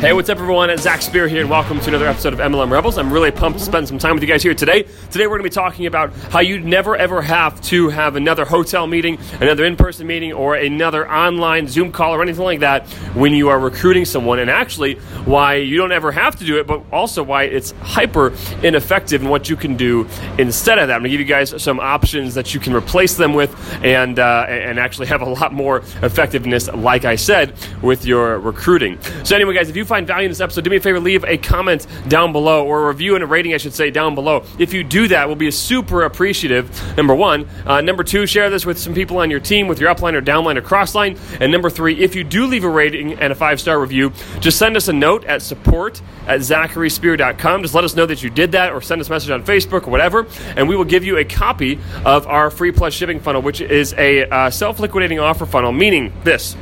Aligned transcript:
Hey, 0.00 0.12
what's 0.12 0.28
up, 0.28 0.36
everyone? 0.36 0.68
It's 0.68 0.82
Zach 0.82 1.00
Spear 1.00 1.26
here, 1.26 1.40
and 1.40 1.48
welcome 1.48 1.80
to 1.80 1.88
another 1.88 2.06
episode 2.06 2.34
of 2.34 2.38
MLM 2.38 2.70
Rebels. 2.70 2.98
I'm 2.98 3.10
really 3.10 3.30
pumped 3.30 3.60
to 3.60 3.64
spend 3.64 3.88
some 3.88 3.98
time 3.98 4.12
with 4.12 4.22
you 4.22 4.28
guys 4.28 4.42
here 4.42 4.52
today. 4.52 4.82
Today, 5.10 5.26
we're 5.26 5.38
going 5.38 5.50
to 5.50 5.50
be 5.50 5.54
talking 5.54 5.86
about 5.86 6.12
how 6.30 6.40
you 6.40 6.60
never 6.60 6.94
ever 6.94 7.22
have 7.22 7.58
to 7.62 7.88
have 7.88 8.14
another 8.14 8.44
hotel 8.44 8.86
meeting, 8.86 9.18
another 9.40 9.64
in 9.64 9.74
person 9.74 10.06
meeting, 10.06 10.34
or 10.34 10.54
another 10.54 11.10
online 11.10 11.66
Zoom 11.66 11.92
call 11.92 12.14
or 12.14 12.20
anything 12.20 12.44
like 12.44 12.60
that 12.60 12.86
when 13.14 13.32
you 13.32 13.48
are 13.48 13.58
recruiting 13.58 14.04
someone, 14.04 14.38
and 14.38 14.50
actually 14.50 14.96
why 15.24 15.54
you 15.54 15.78
don't 15.78 15.92
ever 15.92 16.12
have 16.12 16.36
to 16.36 16.44
do 16.44 16.58
it, 16.58 16.66
but 16.66 16.82
also 16.92 17.22
why 17.22 17.44
it's 17.44 17.70
hyper 17.80 18.34
ineffective 18.62 19.22
and 19.22 19.30
what 19.30 19.48
you 19.48 19.56
can 19.56 19.78
do 19.78 20.06
instead 20.36 20.78
of 20.78 20.88
that. 20.88 20.96
I'm 20.96 21.00
going 21.00 21.10
to 21.10 21.16
give 21.16 21.20
you 21.20 21.26
guys 21.26 21.62
some 21.62 21.80
options 21.80 22.34
that 22.34 22.52
you 22.52 22.60
can 22.60 22.74
replace 22.74 23.14
them 23.14 23.32
with 23.32 23.56
and, 23.82 24.18
uh, 24.18 24.44
and 24.46 24.78
actually 24.78 25.06
have 25.06 25.22
a 25.22 25.28
lot 25.28 25.54
more 25.54 25.78
effectiveness, 26.02 26.68
like 26.68 27.06
I 27.06 27.16
said, 27.16 27.54
with 27.80 28.04
your 28.04 28.38
recruiting. 28.38 29.00
So, 29.24 29.34
anyway, 29.34 29.54
guys, 29.54 29.70
if 29.70 29.74
you 29.74 29.86
find 29.86 29.95
value 30.04 30.26
in 30.26 30.30
this 30.30 30.40
episode, 30.40 30.64
do 30.64 30.70
me 30.70 30.76
a 30.76 30.80
favor, 30.80 31.00
leave 31.00 31.24
a 31.24 31.38
comment 31.38 31.86
down 32.08 32.32
below, 32.32 32.66
or 32.66 32.84
a 32.84 32.88
review 32.88 33.14
and 33.14 33.24
a 33.24 33.26
rating, 33.26 33.54
I 33.54 33.56
should 33.56 33.72
say, 33.72 33.90
down 33.90 34.14
below. 34.14 34.44
If 34.58 34.74
you 34.74 34.84
do 34.84 35.08
that, 35.08 35.26
we'll 35.26 35.36
be 35.36 35.50
super 35.50 36.02
appreciative. 36.02 36.96
Number 36.96 37.14
one. 37.14 37.48
Uh, 37.64 37.80
number 37.80 38.04
two, 38.04 38.26
share 38.26 38.50
this 38.50 38.66
with 38.66 38.78
some 38.78 38.94
people 38.94 39.18
on 39.18 39.30
your 39.30 39.40
team, 39.40 39.68
with 39.68 39.80
your 39.80 39.94
upline 39.94 40.14
or 40.14 40.22
downline 40.22 40.56
or 40.56 40.62
crossline. 40.62 41.18
And 41.40 41.52
number 41.52 41.70
three, 41.70 41.98
if 41.98 42.14
you 42.14 42.24
do 42.24 42.46
leave 42.46 42.64
a 42.64 42.68
rating 42.68 43.14
and 43.14 43.32
a 43.32 43.36
five 43.36 43.60
star 43.60 43.80
review, 43.80 44.12
just 44.40 44.58
send 44.58 44.76
us 44.76 44.88
a 44.88 44.92
note 44.92 45.24
at 45.24 45.42
support 45.42 46.02
at 46.26 46.40
zacharyspear.com. 46.40 47.62
Just 47.62 47.74
let 47.74 47.84
us 47.84 47.94
know 47.94 48.06
that 48.06 48.22
you 48.22 48.30
did 48.30 48.52
that, 48.52 48.72
or 48.72 48.80
send 48.80 49.00
us 49.00 49.08
a 49.08 49.10
message 49.10 49.30
on 49.30 49.44
Facebook 49.44 49.86
or 49.86 49.90
whatever, 49.90 50.26
and 50.56 50.68
we 50.68 50.76
will 50.76 50.84
give 50.84 51.04
you 51.04 51.18
a 51.18 51.24
copy 51.24 51.78
of 52.04 52.26
our 52.26 52.50
free 52.50 52.72
plus 52.72 52.92
shipping 52.94 53.20
funnel, 53.20 53.42
which 53.42 53.60
is 53.60 53.94
a 53.94 54.28
uh, 54.28 54.50
self 54.50 54.80
liquidating 54.80 55.18
offer 55.18 55.46
funnel, 55.46 55.72
meaning 55.72 56.12
this. 56.24 56.56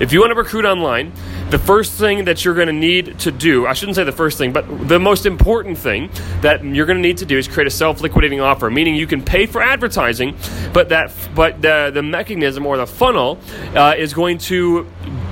If 0.00 0.12
you 0.12 0.20
want 0.20 0.30
to 0.30 0.36
recruit 0.36 0.64
online, 0.64 1.12
the 1.50 1.58
first 1.58 1.92
thing 1.94 2.26
that 2.26 2.44
you're 2.44 2.54
going 2.54 2.66
to 2.66 2.72
need 2.72 3.18
to 3.20 3.30
do, 3.30 3.66
I 3.66 3.72
shouldn't 3.72 3.96
say 3.96 4.04
the 4.04 4.12
first 4.12 4.36
thing, 4.36 4.52
but 4.52 4.88
the 4.88 4.98
most 4.98 5.24
important 5.24 5.78
thing 5.78 6.10
that 6.42 6.62
you're 6.62 6.84
going 6.84 6.98
to 6.98 7.02
need 7.02 7.18
to 7.18 7.26
do 7.26 7.38
is 7.38 7.48
create 7.48 7.66
a 7.66 7.70
self-liquidating 7.70 8.40
offer, 8.40 8.70
meaning 8.70 8.94
you 8.94 9.06
can 9.06 9.22
pay 9.22 9.46
for 9.46 9.62
advertising, 9.62 10.36
but 10.74 10.90
that 10.90 11.10
but 11.34 11.62
the 11.62 11.90
the 11.92 12.02
mechanism 12.02 12.66
or 12.66 12.76
the 12.76 12.86
funnel 12.86 13.38
uh, 13.74 13.94
is 13.96 14.12
going 14.12 14.36
to 14.38 14.86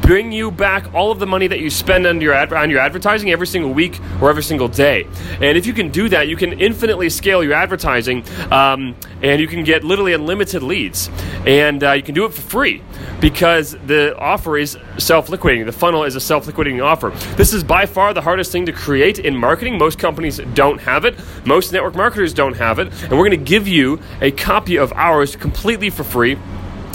bring 0.06 0.30
you 0.30 0.52
back 0.52 0.94
all 0.94 1.10
of 1.10 1.18
the 1.18 1.26
money 1.26 1.48
that 1.48 1.58
you 1.58 1.68
spend 1.68 2.06
on 2.06 2.20
your 2.20 2.32
ad- 2.32 2.52
on 2.52 2.70
your 2.70 2.78
advertising 2.78 3.32
every 3.32 3.46
single 3.46 3.72
week 3.72 3.98
or 4.22 4.30
every 4.30 4.42
single 4.42 4.68
day. 4.68 5.04
And 5.40 5.58
if 5.58 5.66
you 5.66 5.72
can 5.72 5.90
do 5.90 6.08
that, 6.10 6.28
you 6.28 6.36
can 6.36 6.60
infinitely 6.60 7.10
scale 7.10 7.42
your 7.42 7.54
advertising, 7.54 8.22
um, 8.52 8.94
and 9.20 9.40
you 9.40 9.48
can 9.48 9.64
get 9.64 9.82
literally 9.82 10.12
unlimited 10.12 10.62
leads, 10.62 11.10
and 11.44 11.82
uh, 11.82 11.92
you 11.92 12.04
can 12.04 12.14
do 12.14 12.24
it 12.24 12.32
for 12.32 12.40
free 12.40 12.82
because 13.20 13.72
the 13.86 14.16
offer 14.16 14.56
is 14.56 14.78
self-liquidating. 14.96 15.66
The 15.66 15.72
funnel 15.72 16.04
is 16.04 16.14
a 16.14 16.20
self-liquidating 16.20 16.80
offer. 16.80 17.10
This 17.36 17.52
is 17.52 17.64
by 17.64 17.86
far 17.86 18.14
the 18.14 18.22
hardest 18.22 18.52
thing 18.52 18.66
to 18.66 18.72
create 18.72 19.18
in 19.18 19.34
marketing. 19.36 19.76
Most 19.76 19.98
companies 19.98 20.38
don't 20.54 20.80
have 20.82 21.04
it. 21.04 21.18
Most 21.44 21.72
network 21.72 21.96
marketers 21.96 22.32
don't 22.32 22.56
have 22.56 22.78
it, 22.78 22.92
and 23.02 23.12
we're 23.12 23.28
going 23.28 23.30
to 23.32 23.36
give 23.38 23.66
you 23.66 23.98
a 24.20 24.30
copy 24.30 24.76
of 24.76 24.92
ours 24.92 25.34
completely 25.34 25.90
for 25.90 26.04
free. 26.04 26.38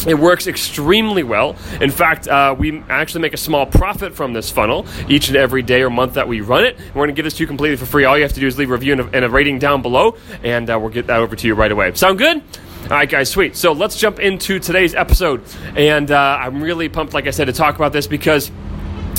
It 0.07 0.17
works 0.17 0.47
extremely 0.47 1.23
well. 1.23 1.55
In 1.79 1.91
fact, 1.91 2.27
uh, 2.27 2.55
we 2.57 2.83
actually 2.89 3.21
make 3.21 3.33
a 3.33 3.37
small 3.37 3.65
profit 3.65 4.15
from 4.15 4.33
this 4.33 4.49
funnel 4.49 4.85
each 5.07 5.27
and 5.27 5.37
every 5.37 5.61
day 5.61 5.81
or 5.83 5.89
month 5.89 6.15
that 6.15 6.27
we 6.27 6.41
run 6.41 6.65
it. 6.65 6.77
We're 6.87 7.05
going 7.05 7.09
to 7.09 7.13
give 7.13 7.25
this 7.25 7.35
to 7.35 7.43
you 7.43 7.47
completely 7.47 7.77
for 7.77 7.85
free. 7.85 8.05
All 8.05 8.17
you 8.17 8.23
have 8.23 8.33
to 8.33 8.39
do 8.39 8.47
is 8.47 8.57
leave 8.57 8.69
a 8.69 8.73
review 8.73 8.93
and 8.93 9.01
a, 9.01 9.09
and 9.13 9.25
a 9.25 9.29
rating 9.29 9.59
down 9.59 9.81
below, 9.81 10.17
and 10.43 10.69
uh, 10.69 10.79
we'll 10.79 10.89
get 10.89 11.07
that 11.07 11.19
over 11.19 11.35
to 11.35 11.47
you 11.47 11.53
right 11.53 11.71
away. 11.71 11.93
Sound 11.93 12.17
good? 12.17 12.41
All 12.83 12.97
right, 12.97 13.09
guys, 13.09 13.29
sweet. 13.29 13.55
So 13.55 13.71
let's 13.73 13.97
jump 13.97 14.19
into 14.19 14.59
today's 14.59 14.95
episode. 14.95 15.43
And 15.77 16.09
uh, 16.11 16.39
I'm 16.41 16.61
really 16.61 16.89
pumped, 16.89 17.13
like 17.13 17.27
I 17.27 17.31
said, 17.31 17.45
to 17.45 17.53
talk 17.53 17.75
about 17.75 17.93
this 17.93 18.07
because 18.07 18.51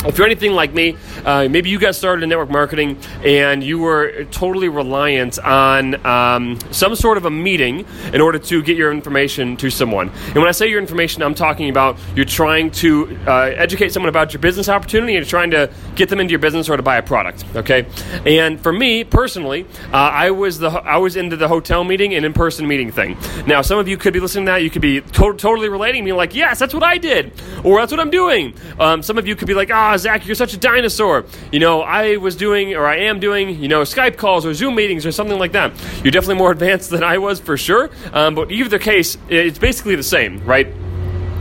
if 0.05 0.19
you're 0.19 0.27
anything 0.27 0.53
like 0.53 0.75
me, 0.75 0.97
uh, 1.25 1.49
maybe 1.49 1.71
you 1.71 1.79
got 1.79 1.95
started 1.95 2.23
in 2.23 2.29
network 2.29 2.51
marketing 2.51 2.99
and 3.25 3.63
you 3.63 3.79
were 3.79 4.25
totally 4.31 4.69
reliant 4.69 5.39
on 5.39 6.05
um, 6.05 6.59
some 6.71 6.97
sort 6.97 7.17
of 7.19 7.25
a 7.25 7.31
meeting 7.31 7.87
in 8.13 8.21
order 8.21 8.39
to 8.39 8.63
get 8.63 8.77
your 8.77 8.91
information 8.91 9.57
to 9.59 9.71
someone. 9.71 10.11
And 10.27 10.37
when 10.37 10.49
I 10.49 10.53
say 10.53 10.69
your 10.69 10.81
information, 10.81 11.23
I'm 11.23 11.35
talking 11.35 11.71
about 11.71 11.99
you're 12.17 12.25
trying 12.25 12.71
to 12.73 13.17
uh, 13.27 13.53
educate 13.57 13.93
someone 13.93 14.09
about 14.09 14.33
your 14.33 14.41
business 14.41 14.69
opportunity 14.69 15.15
and 15.15 15.25
you're 15.25 15.31
trying 15.31 15.53
to 15.53 15.71
get 15.95 16.09
them 16.09 16.19
into 16.19 16.33
your 16.33 16.41
business 16.41 16.69
or 16.69 16.77
to 16.77 16.83
buy 16.83 16.97
a 16.97 17.03
product. 17.03 17.45
Okay, 17.55 17.87
and 18.27 18.61
for 18.61 18.73
me 18.73 19.05
personally, 19.05 19.67
uh, 19.93 19.97
I 19.97 20.31
was 20.31 20.59
the 20.59 20.71
I 20.71 20.97
was 20.97 21.17
into 21.17 21.37
the 21.37 21.49
hotel 21.49 21.85
meeting 21.85 22.15
and 22.15 22.25
in 22.25 22.33
person 22.33 22.67
meeting 22.67 22.91
thing. 22.91 23.17
Now, 23.47 23.63
some 23.63 23.79
of 23.79 23.87
you 23.87 23.97
could 23.97 24.13
be 24.13 24.21
listening 24.21 24.47
to 24.47 24.53
that. 24.53 24.63
You 24.63 24.71
could 24.71 24.83
be 24.83 25.01
to- 25.01 25.35
totally 25.35 25.69
relating, 25.69 26.05
being 26.05 26.17
like, 26.17 26.35
"Yes, 26.35 26.59
that's 26.59 26.75
what 26.75 26.83
I 26.83 26.99
did," 26.99 27.33
or 27.63 27.79
"That's 27.79 27.93
what 27.93 28.01
I'm 28.01 28.11
doing." 28.11 28.55
Um, 28.81 29.03
some 29.03 29.19
of 29.19 29.27
you 29.27 29.37
could 29.37 29.47
be 29.47 29.55
like, 29.55 29.71
"Ah." 29.73 29.82
Zach, 29.97 30.27
you're 30.27 30.35
such 30.35 30.55
a 30.55 30.57
dinosaur. 30.57 31.25
You 31.51 31.61
know, 31.61 31.83
I 31.83 32.17
was 32.17 32.37
doing, 32.37 32.75
or 32.75 32.87
I 32.87 32.97
am 32.97 33.21
doing, 33.21 33.61
you 33.63 33.69
know, 33.69 33.83
Skype 33.83 34.17
calls 34.17 34.47
or 34.47 34.55
Zoom 34.55 34.75
meetings 34.75 35.05
or 35.05 35.13
something 35.13 35.39
like 35.39 35.53
that. 35.53 35.73
You're 36.03 36.13
definitely 36.13 36.37
more 36.37 36.53
advanced 36.59 36.91
than 36.91 37.03
I 37.03 37.19
was 37.19 37.41
for 37.41 37.57
sure. 37.57 37.91
Um, 38.13 38.35
but 38.35 38.51
either 38.51 38.79
case, 38.79 39.19
it's 39.29 39.59
basically 39.59 39.97
the 39.97 40.03
same, 40.03 40.45
right? 40.45 40.69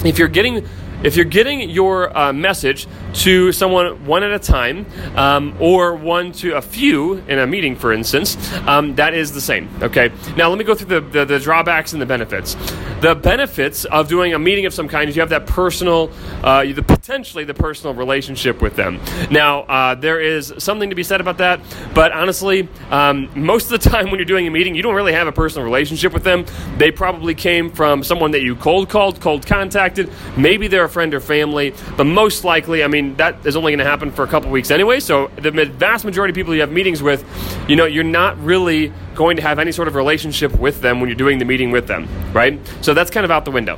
If 0.03 0.17
you're 0.17 0.27
getting 0.27 0.67
if 1.03 1.15
you're 1.15 1.25
getting 1.25 1.67
your 1.69 2.15
uh, 2.15 2.31
message 2.31 2.87
to 3.13 3.51
someone 3.51 4.05
one 4.05 4.23
at 4.23 4.31
a 4.31 4.39
time 4.39 4.85
um, 5.15 5.55
or 5.59 5.95
one 5.95 6.31
to 6.31 6.55
a 6.55 6.61
few 6.61 7.15
in 7.27 7.39
a 7.39 7.47
meeting, 7.47 7.75
for 7.75 7.91
instance, 7.91 8.37
um, 8.67 8.95
that 8.95 9.13
is 9.13 9.31
the 9.31 9.41
same. 9.41 9.69
Okay. 9.81 10.11
Now 10.35 10.49
let 10.49 10.57
me 10.57 10.63
go 10.63 10.75
through 10.75 10.99
the, 10.99 11.01
the, 11.01 11.25
the, 11.25 11.39
drawbacks 11.39 11.93
and 11.93 12.01
the 12.01 12.05
benefits. 12.05 12.55
The 13.01 13.15
benefits 13.15 13.85
of 13.85 14.07
doing 14.07 14.33
a 14.33 14.39
meeting 14.39 14.65
of 14.65 14.73
some 14.73 14.87
kind 14.87 15.09
is 15.09 15.15
you 15.15 15.21
have 15.21 15.29
that 15.29 15.47
personal, 15.47 16.11
uh, 16.43 16.63
the 16.63 16.83
potentially 16.83 17.43
the 17.43 17.53
personal 17.53 17.95
relationship 17.95 18.61
with 18.61 18.75
them. 18.75 18.99
Now 19.29 19.61
uh, 19.61 19.95
there 19.95 20.21
is 20.21 20.53
something 20.59 20.89
to 20.89 20.95
be 20.95 21.03
said 21.03 21.19
about 21.19 21.39
that, 21.39 21.59
but 21.93 22.11
honestly, 22.11 22.69
um, 22.91 23.29
most 23.35 23.71
of 23.71 23.81
the 23.81 23.89
time 23.91 24.11
when 24.11 24.19
you're 24.19 24.25
doing 24.25 24.47
a 24.47 24.51
meeting, 24.51 24.75
you 24.75 24.83
don't 24.83 24.95
really 24.95 25.13
have 25.13 25.27
a 25.27 25.31
personal 25.31 25.65
relationship 25.65 26.13
with 26.13 26.23
them. 26.23 26.45
They 26.77 26.91
probably 26.91 27.33
came 27.33 27.71
from 27.71 28.03
someone 28.03 28.31
that 28.31 28.41
you 28.41 28.55
cold 28.55 28.89
called, 28.89 29.19
cold 29.19 29.45
contacted. 29.45 30.11
Maybe 30.37 30.67
they're 30.67 30.85
a 30.85 30.89
friend 30.89 31.13
or 31.13 31.19
family, 31.19 31.73
but 31.97 32.05
most 32.05 32.43
likely, 32.43 32.83
I 32.83 32.87
mean 32.87 33.00
that 33.17 33.45
is 33.45 33.55
only 33.55 33.71
going 33.71 33.79
to 33.79 33.85
happen 33.85 34.11
for 34.11 34.23
a 34.23 34.27
couple 34.27 34.49
weeks 34.49 34.71
anyway. 34.71 34.99
So 34.99 35.27
the 35.35 35.51
vast 35.51 36.05
majority 36.05 36.31
of 36.31 36.35
people 36.35 36.53
you 36.53 36.61
have 36.61 36.71
meetings 36.71 37.01
with, 37.03 37.25
you 37.67 37.75
know, 37.75 37.85
you're 37.85 38.03
not 38.03 38.41
really 38.43 38.91
going 39.15 39.35
to 39.37 39.41
have 39.41 39.59
any 39.59 39.71
sort 39.71 39.87
of 39.87 39.95
relationship 39.95 40.57
with 40.57 40.81
them 40.81 40.99
when 40.99 41.09
you're 41.09 41.15
doing 41.15 41.37
the 41.37 41.45
meeting 41.45 41.71
with 41.71 41.87
them, 41.87 42.07
right? 42.33 42.59
So 42.81 42.93
that's 42.93 43.11
kind 43.11 43.25
of 43.25 43.31
out 43.31 43.45
the 43.45 43.51
window. 43.51 43.77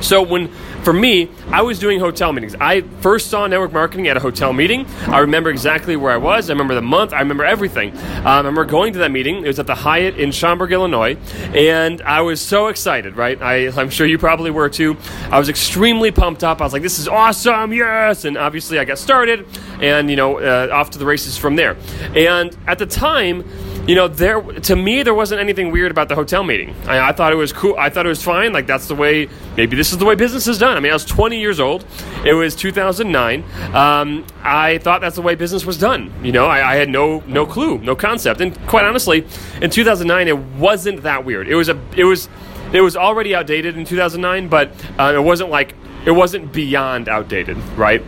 So 0.00 0.22
when 0.22 0.48
for 0.82 0.92
me, 0.94 1.28
I 1.48 1.60
was 1.62 1.78
doing 1.78 2.00
hotel 2.00 2.32
meetings. 2.32 2.54
I 2.58 2.80
first 2.80 3.28
saw 3.28 3.46
network 3.46 3.72
marketing 3.72 4.08
at 4.08 4.16
a 4.16 4.20
hotel 4.20 4.52
meeting. 4.52 4.86
I 5.06 5.18
remember 5.18 5.50
exactly 5.50 5.94
where 5.94 6.10
I 6.10 6.16
was. 6.16 6.48
I 6.48 6.54
remember 6.54 6.74
the 6.74 6.82
month. 6.82 7.12
I 7.12 7.18
remember 7.20 7.44
everything. 7.44 7.96
Um, 7.98 8.26
I 8.26 8.36
remember 8.38 8.64
going 8.64 8.94
to 8.94 9.00
that 9.00 9.10
meeting. 9.10 9.44
It 9.44 9.46
was 9.46 9.58
at 9.58 9.66
the 9.66 9.74
Hyatt 9.74 10.18
in 10.18 10.32
Schaumburg, 10.32 10.72
Illinois, 10.72 11.16
and 11.54 12.00
I 12.02 12.22
was 12.22 12.40
so 12.40 12.68
excited. 12.68 13.16
Right? 13.16 13.40
I, 13.42 13.68
I'm 13.68 13.90
sure 13.90 14.06
you 14.06 14.16
probably 14.16 14.50
were 14.50 14.68
too. 14.68 14.96
I 15.30 15.38
was 15.38 15.48
extremely 15.48 16.10
pumped 16.10 16.44
up. 16.44 16.60
I 16.60 16.64
was 16.64 16.72
like, 16.72 16.82
"This 16.82 16.98
is 16.98 17.06
awesome! 17.06 17.72
Yes!" 17.72 18.24
And 18.24 18.38
obviously, 18.38 18.78
I 18.78 18.84
got 18.84 18.98
started, 18.98 19.46
and 19.80 20.08
you 20.08 20.16
know, 20.16 20.38
uh, 20.38 20.68
off 20.72 20.90
to 20.90 20.98
the 20.98 21.06
races 21.06 21.36
from 21.36 21.56
there. 21.56 21.76
And 22.14 22.56
at 22.66 22.78
the 22.78 22.86
time 22.86 23.44
you 23.86 23.94
know, 23.94 24.08
there 24.08 24.40
to 24.40 24.76
me 24.76 25.02
there 25.02 25.14
wasn't 25.14 25.40
anything 25.40 25.70
weird 25.70 25.90
about 25.90 26.08
the 26.08 26.14
hotel 26.14 26.44
meeting. 26.44 26.74
I, 26.86 27.08
I, 27.08 27.12
thought 27.12 27.32
it 27.32 27.36
was 27.36 27.52
cool. 27.52 27.76
I 27.78 27.90
thought 27.90 28.06
it 28.06 28.10
was 28.10 28.22
fine. 28.22 28.52
Like 28.52 28.66
that's 28.66 28.86
the 28.88 28.94
way. 28.94 29.28
Maybe 29.56 29.76
this 29.76 29.92
is 29.92 29.98
the 29.98 30.04
way 30.04 30.14
business 30.14 30.46
is 30.46 30.58
done. 30.58 30.76
I 30.76 30.80
mean, 30.80 30.92
I 30.92 30.94
was 30.94 31.04
20 31.04 31.38
years 31.38 31.60
old. 31.60 31.84
It 32.24 32.34
was 32.34 32.54
2009. 32.54 33.44
Um, 33.74 34.26
I 34.42 34.78
thought 34.78 35.00
that's 35.00 35.16
the 35.16 35.22
way 35.22 35.34
business 35.34 35.64
was 35.64 35.78
done. 35.78 36.12
You 36.22 36.32
know, 36.32 36.46
I, 36.46 36.72
I, 36.72 36.74
had 36.76 36.88
no 36.88 37.20
no 37.26 37.46
clue, 37.46 37.78
no 37.78 37.96
concept. 37.96 38.40
And 38.40 38.56
quite 38.66 38.84
honestly, 38.84 39.26
in 39.60 39.70
2009, 39.70 40.28
it 40.28 40.38
wasn't 40.38 41.02
that 41.02 41.24
weird. 41.24 41.48
It 41.48 41.54
was 41.54 41.68
a 41.68 41.80
it 41.96 42.04
was 42.04 42.28
it 42.72 42.82
was 42.82 42.96
already 42.96 43.34
outdated 43.34 43.76
in 43.76 43.84
2009, 43.84 44.48
but 44.48 44.70
uh, 44.98 45.12
it 45.14 45.22
wasn't 45.22 45.50
like 45.50 45.74
it 46.06 46.12
wasn't 46.12 46.52
beyond 46.52 47.08
outdated, 47.08 47.56
right? 47.76 48.02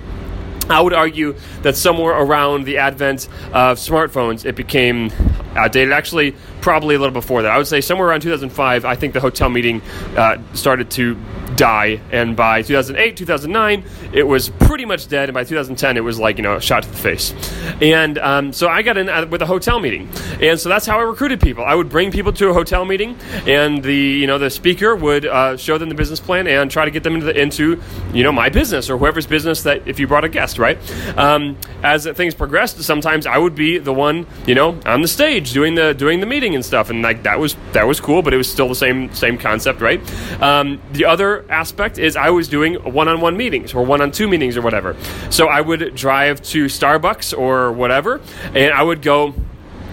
I 0.68 0.80
would 0.80 0.92
argue 0.92 1.34
that 1.62 1.76
somewhere 1.76 2.12
around 2.12 2.64
the 2.64 2.78
advent 2.78 3.28
of 3.52 3.78
smartphones, 3.78 4.44
it 4.44 4.56
became 4.56 5.10
outdated. 5.56 5.92
Actually, 5.92 6.34
probably 6.62 6.94
a 6.94 6.98
little 6.98 7.12
before 7.12 7.42
that. 7.42 7.50
I 7.50 7.58
would 7.58 7.66
say 7.66 7.80
somewhere 7.80 8.08
around 8.08 8.22
2005, 8.22 8.84
I 8.84 8.94
think 8.94 9.12
the 9.12 9.20
hotel 9.20 9.50
meeting 9.50 9.82
uh, 10.16 10.38
started 10.54 10.90
to 10.92 11.18
die. 11.56 12.00
And 12.10 12.36
by 12.36 12.62
2008, 12.62 13.16
2009, 13.16 13.84
it 14.12 14.22
was 14.22 14.48
pretty 14.48 14.84
much 14.84 15.08
dead. 15.08 15.28
And 15.28 15.34
by 15.34 15.44
2010, 15.44 15.96
it 15.96 16.00
was 16.00 16.18
like, 16.18 16.36
you 16.36 16.42
know, 16.42 16.56
a 16.56 16.60
shot 16.60 16.84
to 16.84 16.88
the 16.88 16.96
face. 16.96 17.34
And 17.80 18.18
um, 18.18 18.52
so 18.52 18.68
I 18.68 18.82
got 18.82 18.96
in 18.96 19.30
with 19.30 19.42
a 19.42 19.46
hotel 19.46 19.80
meeting. 19.80 20.08
And 20.40 20.58
so 20.58 20.68
that's 20.68 20.86
how 20.86 20.98
I 20.98 21.02
recruited 21.02 21.40
people. 21.40 21.64
I 21.64 21.74
would 21.74 21.88
bring 21.88 22.10
people 22.10 22.32
to 22.34 22.48
a 22.48 22.54
hotel 22.54 22.84
meeting, 22.84 23.16
and 23.46 23.82
the, 23.82 23.94
you 23.94 24.26
know, 24.26 24.38
the 24.38 24.50
speaker 24.50 24.94
would 24.94 25.26
uh, 25.26 25.56
show 25.56 25.78
them 25.78 25.88
the 25.88 25.94
business 25.94 26.20
plan 26.20 26.46
and 26.46 26.70
try 26.70 26.84
to 26.84 26.90
get 26.90 27.02
them 27.02 27.14
into, 27.14 27.26
the, 27.26 27.40
into, 27.40 27.80
you 28.12 28.22
know, 28.22 28.32
my 28.32 28.48
business 28.48 28.88
or 28.88 28.98
whoever's 28.98 29.26
business 29.26 29.62
that 29.64 29.86
if 29.86 29.98
you 29.98 30.06
brought 30.06 30.24
a 30.24 30.28
guest, 30.28 30.58
right? 30.58 30.78
Um, 31.18 31.58
as 31.82 32.06
things 32.06 32.34
progressed, 32.34 32.82
sometimes 32.82 33.26
I 33.26 33.38
would 33.38 33.54
be 33.54 33.78
the 33.78 33.92
one, 33.92 34.26
you 34.46 34.54
know, 34.54 34.78
on 34.86 35.02
the 35.02 35.08
stage 35.08 35.52
doing 35.52 35.74
the 35.74 35.92
doing 35.94 36.20
the 36.20 36.26
meeting 36.26 36.51
and 36.54 36.64
stuff, 36.64 36.90
and 36.90 37.02
like 37.02 37.22
that 37.22 37.38
was 37.38 37.56
that 37.72 37.86
was 37.86 38.00
cool, 38.00 38.22
but 38.22 38.34
it 38.34 38.36
was 38.36 38.50
still 38.50 38.68
the 38.68 38.74
same 38.74 39.12
same 39.14 39.38
concept, 39.38 39.80
right? 39.80 40.00
Um, 40.42 40.80
the 40.92 41.04
other 41.04 41.44
aspect 41.50 41.98
is 41.98 42.16
I 42.16 42.30
was 42.30 42.48
doing 42.48 42.74
one-on-one 42.74 43.36
meetings 43.36 43.74
or 43.74 43.84
one-on-two 43.84 44.28
meetings 44.28 44.56
or 44.56 44.62
whatever. 44.62 44.96
So 45.30 45.46
I 45.46 45.60
would 45.60 45.94
drive 45.94 46.42
to 46.42 46.66
Starbucks 46.66 47.36
or 47.36 47.72
whatever, 47.72 48.20
and 48.54 48.72
I 48.72 48.82
would 48.82 49.02
go 49.02 49.34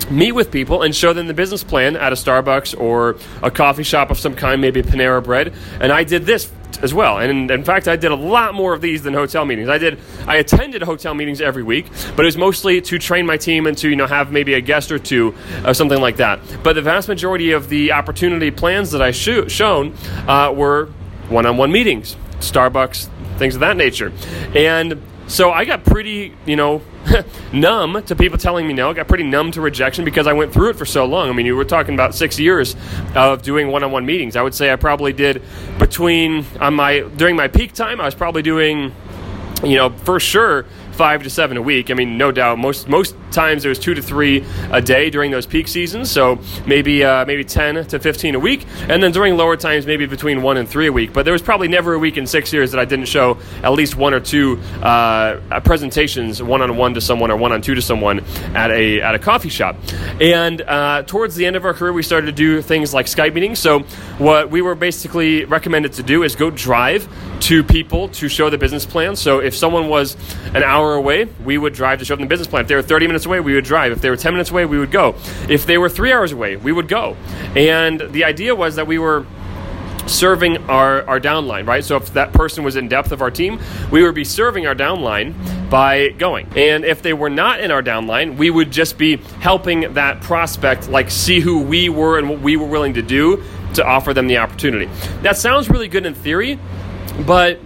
meet 0.10 0.32
with 0.32 0.52
people 0.52 0.82
and 0.82 0.96
show 0.96 1.14
them 1.14 1.28
the 1.28 1.34
business 1.34 1.64
plan 1.64 1.96
at 1.96 2.12
a 2.12 2.16
Starbucks 2.16 2.80
or 2.80 3.18
a 3.44 3.52
coffee 3.52 3.84
shop 3.84 4.10
of 4.10 4.18
some 4.18 4.36
kind, 4.36 4.60
maybe 4.60 4.82
Panera 4.82 5.24
Bread. 5.24 5.54
And 5.80 5.92
I 5.92 6.04
did 6.04 6.26
this 6.26 6.52
as 6.82 6.94
well. 6.94 7.20
And 7.20 7.50
in 7.52 7.64
fact, 7.64 7.88
I 7.88 7.96
did 7.96 8.12
a 8.12 8.16
lot 8.16 8.54
more 8.54 8.74
of 8.74 8.82
these 8.82 9.04
than 9.04 9.14
hotel 9.14 9.46
meetings. 9.46 9.70
I 9.70 9.78
did 9.78 10.00
I 10.28 10.38
attended 10.38 10.82
hotel 10.82 11.14
meetings 11.14 11.42
every 11.42 11.64
week, 11.64 11.88
but 12.16 12.24
it 12.24 12.28
was 12.28 12.38
mostly 12.38 12.82
to 12.82 13.00
train 13.00 13.26
my 13.26 13.38
team 13.38 13.68
and 13.68 13.78
to 13.80 13.90
you 13.90 13.96
know 13.96 14.08
have 14.08 14.32
maybe 14.32 14.54
a 14.54 14.62
guest 14.62 14.92
or 14.92 15.00
two 15.00 15.34
or 15.66 15.74
something 15.74 16.00
like 16.00 16.18
that. 16.18 16.40
But 16.64 16.74
the 16.74 16.82
vast 16.82 17.08
majority 17.08 17.52
of 17.52 17.70
the 17.70 17.92
opportunity 17.92 18.52
plans 18.52 18.92
that 18.92 19.02
I 19.02 19.12
sh- 19.12 19.52
shown 19.52 19.96
uh, 20.28 20.54
were 20.56 20.88
one 21.30 21.46
on 21.46 21.58
one 21.58 21.72
meetings, 21.72 22.16
Starbucks, 22.40 23.10
things 23.38 23.56
of 23.56 23.62
that 23.62 23.78
nature. 23.78 24.12
And 24.56 25.02
so 25.30 25.52
I 25.52 25.64
got 25.64 25.86
pretty, 25.86 26.34
you 26.48 26.56
know, 26.56 26.82
numb 27.54 28.02
to 28.04 28.16
people 28.16 28.40
telling 28.40 28.68
me 28.68 28.74
no. 28.74 28.90
I 28.90 28.94
got 28.94 29.08
pretty 29.08 29.24
numb 29.24 29.52
to 29.52 29.62
rejection 29.62 30.04
because 30.04 30.26
I 30.26 30.34
went 30.34 30.52
through 30.52 30.72
it 30.72 30.76
for 30.76 30.86
so 30.86 31.06
long. 31.06 31.30
I 31.30 31.34
mean, 31.34 31.46
you 31.46 31.56
were 31.56 31.66
talking 31.66 31.94
about 31.94 32.16
six 32.16 32.40
years 32.40 32.76
of 33.16 33.44
doing 33.44 33.68
one-on-one 33.68 34.08
meetings. 34.08 34.36
I 34.36 34.42
would 34.42 34.56
say 34.56 34.74
I 34.74 34.76
probably 34.76 35.14
did 35.14 35.44
between 35.78 36.46
on 36.60 36.74
my 36.74 37.02
during 37.16 37.36
my 37.36 37.48
peak 37.48 37.74
time. 37.74 38.02
I 38.02 38.06
was 38.06 38.16
probably 38.16 38.42
doing, 38.42 38.94
you 39.64 39.78
know, 39.78 39.92
for 39.92 40.20
sure 40.20 40.66
five 40.94 41.22
to 41.24 41.30
seven 41.30 41.58
a 41.58 41.62
week. 41.62 41.92
I 41.92 41.94
mean, 41.94 42.18
no 42.18 42.32
doubt. 42.32 42.58
Most 42.58 42.90
most 42.90 43.16
times 43.32 43.64
there 43.64 43.70
was 43.70 43.80
two 43.80 43.94
to 43.94 44.02
three 44.02 44.44
a 44.72 44.82
day 44.82 45.10
during 45.10 45.32
those 45.32 45.46
peak 45.46 45.68
seasons. 45.68 46.12
So 46.12 46.40
maybe 46.66 47.04
uh, 47.04 47.26
maybe 47.26 47.44
ten 47.44 47.86
to 47.88 48.00
fifteen 48.00 48.36
a 48.36 48.40
week, 48.40 48.66
and 48.88 49.02
then 49.02 49.12
during 49.12 49.38
lower 49.38 49.56
times 49.56 49.86
maybe 49.86 50.06
between 50.06 50.42
one 50.42 50.58
and 50.58 50.68
three 50.68 50.88
a 50.88 50.92
week. 50.92 51.14
But 51.14 51.24
there 51.24 51.34
was 51.34 51.42
probably 51.42 51.68
never 51.68 51.94
a 51.94 52.00
week 52.00 52.18
in 52.18 52.28
six 52.28 52.52
years 52.52 52.72
that 52.72 52.80
I 52.80 52.86
didn't 52.86 53.06
show 53.06 53.38
at 53.64 53.72
least 53.72 53.96
one 53.96 54.14
or 54.14 54.20
two 54.20 54.60
uh, 54.82 55.62
presentations, 55.64 56.42
one 56.42 56.62
on 56.62 56.76
one 56.76 56.94
to 56.96 57.02
someone 57.02 57.32
or 57.32 57.38
one 57.38 57.52
on 57.52 57.62
two 57.62 57.76
to 57.76 57.82
someone 57.82 58.20
at 58.56 58.72
a 58.72 59.02
at 59.02 59.16
a 59.16 59.20
coffee 59.20 59.50
shop. 59.50 59.76
And 60.20 60.62
uh, 60.62 61.04
towards 61.04 61.36
the 61.36 61.46
end 61.46 61.56
of 61.56 61.66
our 61.66 61.74
career, 61.74 61.94
we 61.94 62.04
started 62.04 62.26
to 62.28 62.34
do 62.34 62.62
things 62.62 62.94
like 62.94 63.06
Skype 63.06 63.34
meetings. 63.34 63.60
So 63.60 63.80
what 64.18 64.50
we 64.50 64.62
were 64.62 64.76
basically 64.76 65.46
recommended 65.46 65.94
to 65.94 66.04
do 66.04 66.24
is 66.24 66.36
go 66.36 66.50
drive 66.50 67.08
to 67.42 67.64
people 67.64 68.10
to 68.10 68.28
show 68.28 68.50
the 68.50 68.58
business 68.58 68.86
plan. 68.86 69.16
So 69.16 69.40
if 69.40 69.56
someone 69.56 69.88
was 69.88 70.18
an 70.54 70.64
hour 70.64 70.80
hour 70.80 70.96
away, 70.96 71.26
we 71.44 71.58
would 71.58 71.74
drive 71.74 72.00
to 72.00 72.06
show 72.06 72.16
them 72.16 72.24
the 72.24 72.30
business 72.30 72.48
plan. 72.48 72.62
If 72.62 72.68
they 72.68 72.76
were 72.76 72.82
30 72.82 73.08
minutes 73.08 73.19
away, 73.26 73.40
we 73.40 73.54
would 73.54 73.66
drive. 73.66 73.92
If 73.92 74.02
they 74.02 74.10
were 74.10 74.18
10 74.18 74.34
minutes 74.34 74.52
away, 74.52 74.66
we 74.66 74.78
would 74.78 74.92
go. 74.92 75.16
If 75.48 75.66
they 75.66 75.78
were 75.78 75.90
three 75.90 76.12
hours 76.12 76.32
away, 76.32 76.56
we 76.56 76.72
would 76.72 76.88
go. 76.88 77.16
And 77.56 78.02
the 78.12 78.24
idea 78.24 78.56
was 78.56 78.76
that 78.76 78.88
we 78.88 79.00
were 79.00 79.26
serving 80.10 80.58
our, 80.70 81.08
our 81.08 81.20
downline, 81.20 81.68
right? 81.68 81.84
So 81.84 81.96
if 81.96 82.14
that 82.14 82.34
person 82.34 82.64
was 82.64 82.76
in 82.76 82.88
depth 82.88 83.12
of 83.12 83.22
our 83.22 83.32
team, 83.32 83.60
we 83.92 84.04
would 84.04 84.16
be 84.16 84.24
serving 84.24 84.68
our 84.68 84.76
downline 84.76 85.34
by 85.70 86.10
going. 86.10 86.48
And 86.56 86.84
if 86.84 87.02
they 87.02 87.14
were 87.14 87.30
not 87.30 87.60
in 87.60 87.72
our 87.72 87.84
downline, 87.84 88.38
we 88.38 88.50
would 88.50 88.72
just 88.72 88.98
be 88.98 89.18
helping 89.40 89.94
that 89.94 90.22
prospect 90.22 90.90
like 90.90 91.12
see 91.12 91.40
who 91.40 91.62
we 91.62 91.90
were 91.90 92.18
and 92.18 92.30
what 92.30 92.42
we 92.42 92.58
were 92.58 92.68
willing 92.68 92.96
to 92.96 93.02
do 93.02 93.44
to 93.76 93.86
offer 93.86 94.14
them 94.14 94.28
the 94.28 94.38
opportunity. 94.38 94.90
That 95.22 95.38
sounds 95.38 95.70
really 95.70 95.88
good 95.88 96.06
in 96.06 96.16
theory, 96.16 96.60
but 97.26 97.60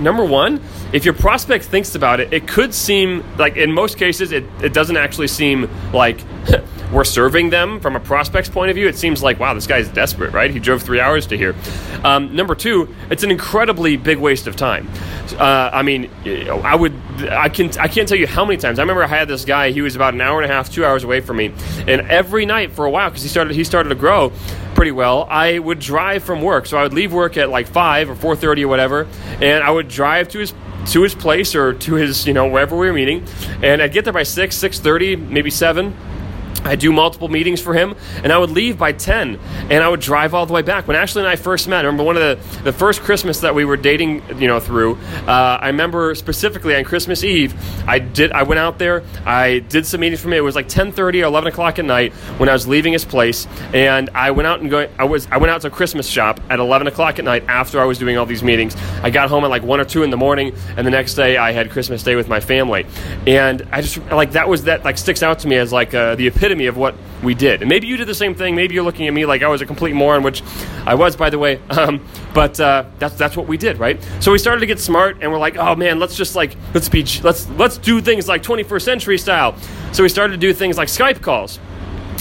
number 0.00 0.24
one, 0.24 0.60
if 0.92 1.04
your 1.04 1.14
prospect 1.14 1.64
thinks 1.64 1.94
about 1.94 2.20
it, 2.20 2.32
it 2.32 2.46
could 2.48 2.74
seem 2.74 3.24
like 3.38 3.56
in 3.56 3.72
most 3.72 3.98
cases 3.98 4.32
it, 4.32 4.44
it 4.62 4.72
doesn't 4.72 4.96
actually 4.96 5.28
seem 5.28 5.68
like 5.92 6.20
we're 6.92 7.04
serving 7.04 7.50
them 7.50 7.80
from 7.80 7.96
a 7.96 8.00
prospect's 8.00 8.48
point 8.48 8.70
of 8.70 8.76
view. 8.76 8.86
It 8.88 8.96
seems 8.96 9.22
like 9.22 9.38
wow, 9.38 9.54
this 9.54 9.66
guy's 9.66 9.88
desperate, 9.88 10.32
right? 10.32 10.50
He 10.50 10.58
drove 10.58 10.82
three 10.82 11.00
hours 11.00 11.26
to 11.28 11.36
here. 11.36 11.54
Um, 12.04 12.34
number 12.34 12.54
two, 12.54 12.94
it's 13.10 13.22
an 13.22 13.30
incredibly 13.30 13.96
big 13.96 14.18
waste 14.18 14.46
of 14.46 14.56
time. 14.56 14.88
Uh, 15.38 15.70
I 15.72 15.82
mean, 15.82 16.10
I 16.24 16.76
would, 16.76 16.92
I 17.30 17.48
can, 17.48 17.70
I 17.78 17.88
can't 17.88 18.08
tell 18.08 18.18
you 18.18 18.26
how 18.26 18.44
many 18.44 18.58
times. 18.58 18.78
I 18.78 18.82
remember 18.82 19.02
I 19.02 19.08
had 19.08 19.28
this 19.28 19.44
guy. 19.44 19.70
He 19.70 19.80
was 19.80 19.96
about 19.96 20.14
an 20.14 20.20
hour 20.20 20.40
and 20.40 20.50
a 20.50 20.54
half, 20.54 20.70
two 20.70 20.84
hours 20.84 21.04
away 21.04 21.20
from 21.20 21.38
me, 21.38 21.52
and 21.86 22.02
every 22.10 22.46
night 22.46 22.72
for 22.72 22.84
a 22.84 22.90
while 22.90 23.10
because 23.10 23.22
he 23.22 23.28
started, 23.28 23.54
he 23.54 23.64
started 23.64 23.88
to 23.88 23.94
grow 23.94 24.32
pretty 24.74 24.92
well. 24.92 25.26
I 25.30 25.58
would 25.58 25.78
drive 25.78 26.24
from 26.24 26.42
work, 26.42 26.66
so 26.66 26.76
I 26.76 26.82
would 26.82 26.94
leave 26.94 27.12
work 27.12 27.36
at 27.36 27.48
like 27.48 27.66
five 27.66 28.10
or 28.10 28.14
four 28.14 28.36
thirty 28.36 28.64
or 28.64 28.68
whatever, 28.68 29.06
and 29.40 29.64
I 29.64 29.70
would 29.70 29.88
drive 29.88 30.28
to 30.28 30.38
his 30.38 30.52
to 30.86 31.02
his 31.02 31.14
place 31.14 31.54
or 31.54 31.72
to 31.72 31.94
his, 31.94 32.26
you 32.26 32.34
know, 32.34 32.46
wherever 32.46 32.76
we 32.76 32.86
were 32.86 32.92
meeting. 32.92 33.24
And 33.62 33.80
I'd 33.80 33.92
get 33.92 34.04
there 34.04 34.12
by 34.12 34.22
6, 34.22 34.54
6.30, 34.54 35.28
maybe 35.30 35.50
7 35.50 35.96
I 36.64 36.76
do 36.76 36.92
multiple 36.92 37.28
meetings 37.28 37.60
for 37.60 37.74
him, 37.74 37.94
and 38.22 38.32
I 38.32 38.38
would 38.38 38.50
leave 38.50 38.78
by 38.78 38.92
10, 38.92 39.38
and 39.70 39.84
I 39.84 39.88
would 39.88 40.00
drive 40.00 40.32
all 40.32 40.46
the 40.46 40.54
way 40.54 40.62
back. 40.62 40.88
When 40.88 40.96
Ashley 40.96 41.20
and 41.20 41.28
I 41.28 41.36
first 41.36 41.68
met, 41.68 41.84
I 41.84 41.88
remember 41.88 42.04
one 42.04 42.16
of 42.16 42.22
the, 42.22 42.62
the 42.62 42.72
first 42.72 43.02
Christmas 43.02 43.40
that 43.40 43.54
we 43.54 43.66
were 43.66 43.76
dating, 43.76 44.22
you 44.40 44.48
know, 44.48 44.60
through, 44.60 44.96
uh, 45.26 45.58
I 45.60 45.66
remember 45.66 46.14
specifically 46.14 46.74
on 46.74 46.84
Christmas 46.84 47.22
Eve, 47.22 47.54
I 47.86 47.98
did, 47.98 48.32
I 48.32 48.44
went 48.44 48.60
out 48.60 48.78
there, 48.78 49.02
I 49.26 49.58
did 49.58 49.84
some 49.84 50.00
meetings 50.00 50.22
for 50.22 50.28
me. 50.28 50.38
It 50.38 50.40
was 50.40 50.54
like 50.54 50.68
10.30 50.68 51.22
or 51.22 51.24
11 51.24 51.52
o'clock 51.52 51.78
at 51.78 51.84
night 51.84 52.14
when 52.38 52.48
I 52.48 52.54
was 52.54 52.66
leaving 52.66 52.94
his 52.94 53.04
place, 53.04 53.46
and 53.74 54.08
I 54.14 54.30
went 54.30 54.46
out 54.46 54.60
and 54.60 54.70
go, 54.70 54.88
I 54.98 55.04
was, 55.04 55.28
I 55.30 55.36
went 55.36 55.50
out 55.50 55.60
to 55.62 55.66
a 55.66 55.70
Christmas 55.70 56.08
shop 56.08 56.40
at 56.48 56.60
11 56.60 56.86
o'clock 56.86 57.18
at 57.18 57.26
night 57.26 57.44
after 57.46 57.78
I 57.78 57.84
was 57.84 57.98
doing 57.98 58.16
all 58.16 58.24
these 58.24 58.42
meetings. 58.42 58.74
I 59.02 59.10
got 59.10 59.28
home 59.28 59.44
at 59.44 59.50
like 59.50 59.62
1 59.62 59.80
or 59.80 59.84
2 59.84 60.02
in 60.02 60.08
the 60.08 60.16
morning, 60.16 60.54
and 60.78 60.86
the 60.86 60.90
next 60.90 61.14
day 61.14 61.36
I 61.36 61.52
had 61.52 61.70
Christmas 61.70 62.02
Day 62.02 62.16
with 62.16 62.28
my 62.28 62.40
family. 62.40 62.86
And 63.26 63.68
I 63.70 63.82
just, 63.82 63.98
like, 64.10 64.32
that 64.32 64.48
was, 64.48 64.64
that, 64.64 64.82
like, 64.82 64.96
sticks 64.96 65.22
out 65.22 65.40
to 65.40 65.48
me 65.48 65.56
as 65.56 65.72
like 65.72 65.92
uh, 65.92 66.14
the 66.14 66.26
epitome 66.26 66.53
epitome 66.54 66.66
of 66.66 66.76
what 66.76 66.94
we 67.22 67.34
did. 67.34 67.62
And 67.62 67.68
maybe 67.68 67.86
you 67.86 67.96
did 67.96 68.06
the 68.06 68.14
same 68.14 68.34
thing. 68.34 68.54
Maybe 68.54 68.74
you're 68.74 68.84
looking 68.84 69.06
at 69.06 69.14
me 69.14 69.26
like 69.26 69.42
I 69.42 69.48
was 69.48 69.60
a 69.60 69.66
complete 69.66 69.94
moron, 69.94 70.22
which 70.22 70.42
I 70.86 70.94
was, 70.94 71.16
by 71.16 71.30
the 71.30 71.38
way. 71.38 71.60
Um, 71.74 72.06
but 72.32 72.58
uh, 72.60 72.84
that's 73.00 73.16
that's 73.16 73.36
what 73.36 73.48
we 73.48 73.56
did, 73.56 73.78
right? 73.78 74.00
So 74.20 74.30
we 74.30 74.38
started 74.38 74.60
to 74.60 74.66
get 74.66 74.78
smart, 74.78 75.18
and 75.20 75.32
we're 75.32 75.40
like, 75.40 75.56
oh 75.56 75.74
man, 75.74 75.98
let's 75.98 76.16
just 76.16 76.36
like 76.36 76.56
let's 76.72 76.88
be 76.88 77.04
let's 77.22 77.48
let's 77.50 77.78
do 77.78 78.00
things 78.00 78.28
like 78.28 78.44
21st 78.44 78.82
century 78.82 79.18
style. 79.18 79.56
So 79.92 80.04
we 80.04 80.08
started 80.08 80.34
to 80.34 80.38
do 80.38 80.54
things 80.54 80.78
like 80.78 80.88
Skype 80.88 81.20
calls. 81.20 81.58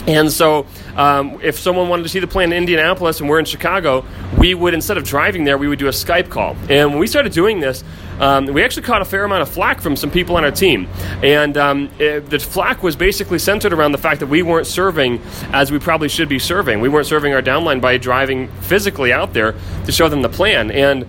And 0.07 0.31
so, 0.31 0.65
um, 0.95 1.39
if 1.41 1.57
someone 1.57 1.87
wanted 1.87 2.03
to 2.03 2.09
see 2.09 2.19
the 2.19 2.27
plant 2.27 2.51
in 2.51 2.57
Indianapolis 2.57 3.19
and 3.19 3.29
we're 3.29 3.39
in 3.39 3.45
Chicago, 3.45 4.05
we 4.37 4.53
would, 4.53 4.73
instead 4.73 4.97
of 4.97 5.05
driving 5.05 5.45
there, 5.45 5.57
we 5.57 5.67
would 5.67 5.79
do 5.79 5.87
a 5.87 5.91
Skype 5.91 6.29
call. 6.29 6.57
And 6.69 6.89
when 6.89 6.99
we 6.99 7.07
started 7.07 7.31
doing 7.31 7.61
this, 7.61 7.83
um, 8.19 8.45
we 8.47 8.63
actually 8.63 8.83
caught 8.83 9.01
a 9.01 9.05
fair 9.05 9.23
amount 9.23 9.41
of 9.41 9.49
flack 9.49 9.81
from 9.81 9.95
some 9.95 10.11
people 10.11 10.35
on 10.35 10.43
our 10.43 10.51
team. 10.51 10.87
And 11.23 11.57
um, 11.57 11.89
it, 11.99 12.29
the 12.29 12.39
flack 12.39 12.83
was 12.83 12.95
basically 12.95 13.39
centered 13.39 13.73
around 13.73 13.93
the 13.93 13.97
fact 13.97 14.19
that 14.19 14.27
we 14.27 14.41
weren't 14.41 14.67
serving 14.67 15.21
as 15.53 15.71
we 15.71 15.79
probably 15.79 16.09
should 16.09 16.29
be 16.29 16.39
serving. 16.39 16.81
We 16.81 16.89
weren't 16.89 17.07
serving 17.07 17.33
our 17.33 17.41
downline 17.41 17.79
by 17.79 17.97
driving 17.97 18.49
physically 18.61 19.13
out 19.13 19.33
there 19.33 19.55
to 19.85 19.91
show 19.91 20.09
them 20.09 20.21
the 20.21 20.29
plan. 20.29 20.69
And 20.69 21.07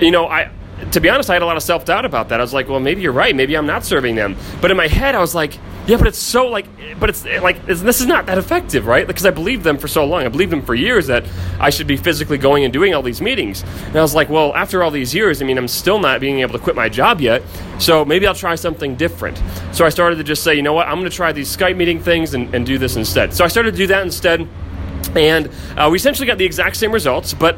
you 0.00 0.10
know, 0.10 0.26
I 0.26 0.50
to 0.92 1.00
be 1.00 1.08
honest, 1.08 1.30
I 1.30 1.34
had 1.34 1.42
a 1.42 1.46
lot 1.46 1.56
of 1.56 1.62
self 1.62 1.84
doubt 1.84 2.04
about 2.04 2.28
that. 2.30 2.40
I 2.40 2.42
was 2.42 2.54
like, 2.54 2.68
well, 2.68 2.80
maybe 2.80 3.02
you're 3.02 3.12
right. 3.12 3.34
Maybe 3.34 3.56
I'm 3.56 3.66
not 3.66 3.84
serving 3.84 4.14
them. 4.14 4.36
But 4.60 4.70
in 4.70 4.76
my 4.76 4.88
head, 4.88 5.14
I 5.14 5.20
was 5.20 5.34
like, 5.34 5.58
yeah, 5.86 5.96
but 5.96 6.06
it's 6.06 6.18
so 6.18 6.48
like, 6.48 6.66
but 7.00 7.08
it's 7.08 7.24
like, 7.24 7.56
it's, 7.66 7.80
this 7.80 8.02
is 8.02 8.06
not 8.06 8.26
that 8.26 8.36
effective, 8.36 8.86
right? 8.86 9.06
Because 9.06 9.24
I 9.24 9.30
believed 9.30 9.64
them 9.64 9.78
for 9.78 9.88
so 9.88 10.04
long. 10.04 10.24
I 10.24 10.28
believed 10.28 10.52
them 10.52 10.60
for 10.60 10.74
years 10.74 11.06
that 11.06 11.24
I 11.58 11.70
should 11.70 11.86
be 11.86 11.96
physically 11.96 12.36
going 12.36 12.64
and 12.64 12.72
doing 12.72 12.94
all 12.94 13.00
these 13.02 13.22
meetings. 13.22 13.62
And 13.86 13.96
I 13.96 14.02
was 14.02 14.14
like, 14.14 14.28
well, 14.28 14.54
after 14.54 14.82
all 14.82 14.90
these 14.90 15.14
years, 15.14 15.40
I 15.40 15.46
mean, 15.46 15.56
I'm 15.56 15.66
still 15.66 15.98
not 15.98 16.20
being 16.20 16.40
able 16.40 16.52
to 16.52 16.58
quit 16.58 16.76
my 16.76 16.90
job 16.90 17.22
yet. 17.22 17.42
So 17.78 18.04
maybe 18.04 18.26
I'll 18.26 18.34
try 18.34 18.54
something 18.54 18.96
different. 18.96 19.40
So 19.72 19.86
I 19.86 19.88
started 19.88 20.16
to 20.16 20.24
just 20.24 20.42
say, 20.42 20.54
you 20.54 20.62
know 20.62 20.74
what, 20.74 20.88
I'm 20.88 20.98
going 20.98 21.10
to 21.10 21.16
try 21.16 21.32
these 21.32 21.54
Skype 21.56 21.78
meeting 21.78 22.00
things 22.00 22.34
and, 22.34 22.54
and 22.54 22.66
do 22.66 22.76
this 22.76 22.96
instead. 22.96 23.32
So 23.32 23.42
I 23.44 23.48
started 23.48 23.70
to 23.70 23.76
do 23.78 23.86
that 23.86 24.02
instead. 24.02 24.46
And 25.16 25.50
uh, 25.74 25.88
we 25.90 25.96
essentially 25.96 26.26
got 26.26 26.36
the 26.36 26.44
exact 26.44 26.76
same 26.76 26.92
results, 26.92 27.32
but 27.32 27.56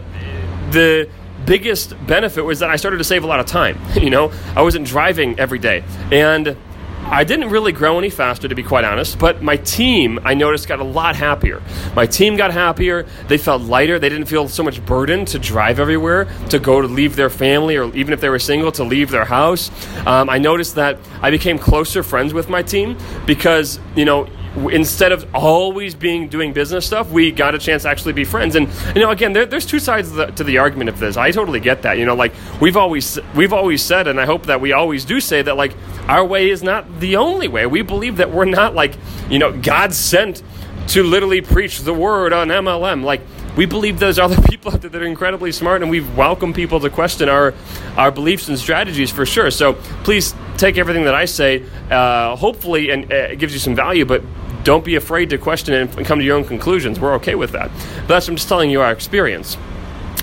the 0.70 1.10
biggest 1.50 1.94
benefit 2.06 2.44
was 2.44 2.60
that 2.60 2.70
I 2.70 2.76
started 2.76 2.98
to 2.98 3.04
save 3.04 3.24
a 3.24 3.26
lot 3.26 3.40
of 3.40 3.46
time. 3.46 3.76
You 4.00 4.08
know, 4.08 4.32
I 4.56 4.62
wasn't 4.62 4.86
driving 4.86 5.38
every 5.38 5.58
day. 5.58 5.82
And 6.10 6.56
I 7.04 7.24
didn't 7.24 7.50
really 7.50 7.72
grow 7.72 7.98
any 7.98 8.08
faster, 8.08 8.46
to 8.46 8.54
be 8.54 8.62
quite 8.62 8.84
honest, 8.84 9.18
but 9.18 9.42
my 9.42 9.56
team, 9.56 10.20
I 10.22 10.34
noticed, 10.34 10.68
got 10.68 10.78
a 10.78 10.84
lot 10.84 11.16
happier. 11.16 11.60
My 11.96 12.06
team 12.06 12.36
got 12.36 12.52
happier. 12.52 13.04
They 13.26 13.36
felt 13.36 13.62
lighter. 13.62 13.98
They 13.98 14.08
didn't 14.08 14.26
feel 14.26 14.48
so 14.48 14.62
much 14.62 14.84
burden 14.86 15.24
to 15.26 15.38
drive 15.38 15.80
everywhere, 15.80 16.28
to 16.50 16.58
go 16.60 16.80
to 16.80 16.86
leave 16.86 17.16
their 17.16 17.30
family, 17.30 17.76
or 17.76 17.92
even 17.96 18.12
if 18.12 18.20
they 18.20 18.28
were 18.28 18.38
single, 18.38 18.70
to 18.72 18.84
leave 18.84 19.10
their 19.10 19.24
house. 19.24 19.70
Um, 20.06 20.30
I 20.30 20.38
noticed 20.38 20.76
that 20.76 20.98
I 21.20 21.30
became 21.32 21.58
closer 21.58 22.04
friends 22.04 22.32
with 22.32 22.48
my 22.48 22.62
team 22.62 22.96
because, 23.26 23.80
you 23.96 24.04
know, 24.04 24.28
instead 24.56 25.12
of 25.12 25.32
always 25.34 25.94
being 25.94 26.28
doing 26.28 26.52
business 26.52 26.86
stuff, 26.86 27.10
we 27.10 27.30
got 27.30 27.54
a 27.54 27.58
chance 27.58 27.82
to 27.84 27.88
actually 27.88 28.12
be 28.12 28.24
friends. 28.24 28.56
And 28.56 28.68
you 28.94 29.02
know, 29.02 29.10
again, 29.10 29.32
there, 29.32 29.46
there's 29.46 29.66
two 29.66 29.78
sides 29.78 30.10
the, 30.12 30.26
to 30.26 30.44
the 30.44 30.58
argument 30.58 30.90
of 30.90 30.98
this. 30.98 31.16
I 31.16 31.30
totally 31.30 31.60
get 31.60 31.82
that. 31.82 31.98
You 31.98 32.04
know, 32.04 32.14
like 32.14 32.32
we've 32.60 32.76
always 32.76 33.18
we've 33.34 33.52
always 33.52 33.82
said, 33.82 34.08
and 34.08 34.20
I 34.20 34.26
hope 34.26 34.46
that 34.46 34.60
we 34.60 34.72
always 34.72 35.04
do 35.04 35.20
say 35.20 35.42
that 35.42 35.56
like 35.56 35.74
our 36.08 36.24
way 36.24 36.50
is 36.50 36.62
not 36.62 37.00
the 37.00 37.16
only 37.16 37.48
way. 37.48 37.66
We 37.66 37.82
believe 37.82 38.16
that 38.16 38.30
we're 38.30 38.44
not 38.44 38.74
like 38.74 38.96
you 39.28 39.38
know 39.38 39.56
God 39.56 39.94
sent 39.94 40.42
to 40.88 41.04
literally 41.04 41.40
preach 41.40 41.80
the 41.80 41.94
word 41.94 42.32
on 42.32 42.48
MLM. 42.48 43.04
Like 43.04 43.20
we 43.56 43.66
believe 43.66 43.98
there's 44.00 44.18
other 44.18 44.40
people 44.48 44.72
out 44.72 44.80
there 44.80 44.90
that 44.90 45.00
are 45.00 45.06
incredibly 45.06 45.52
smart, 45.52 45.82
and 45.82 45.90
we 45.90 46.00
welcome 46.00 46.52
people 46.52 46.80
to 46.80 46.90
question 46.90 47.28
our 47.28 47.54
our 47.96 48.10
beliefs 48.10 48.48
and 48.48 48.58
strategies 48.58 49.10
for 49.10 49.24
sure. 49.24 49.50
So 49.52 49.74
please 50.02 50.34
take 50.60 50.76
everything 50.76 51.04
that 51.04 51.14
I 51.14 51.24
say, 51.24 51.64
uh, 51.90 52.36
hopefully, 52.36 52.90
and 52.90 53.10
uh, 53.10 53.16
it 53.32 53.38
gives 53.38 53.52
you 53.52 53.58
some 53.58 53.74
value, 53.74 54.04
but 54.04 54.22
don't 54.62 54.84
be 54.84 54.96
afraid 54.96 55.30
to 55.30 55.38
question 55.38 55.74
it 55.74 55.96
and 55.96 56.06
come 56.06 56.18
to 56.18 56.24
your 56.24 56.36
own 56.36 56.44
conclusions. 56.44 57.00
We're 57.00 57.14
okay 57.14 57.34
with 57.34 57.52
that. 57.52 57.70
But 58.00 58.08
that's 58.08 58.28
I'm 58.28 58.36
just 58.36 58.48
telling 58.48 58.70
you 58.70 58.82
our 58.82 58.92
experience. 58.92 59.56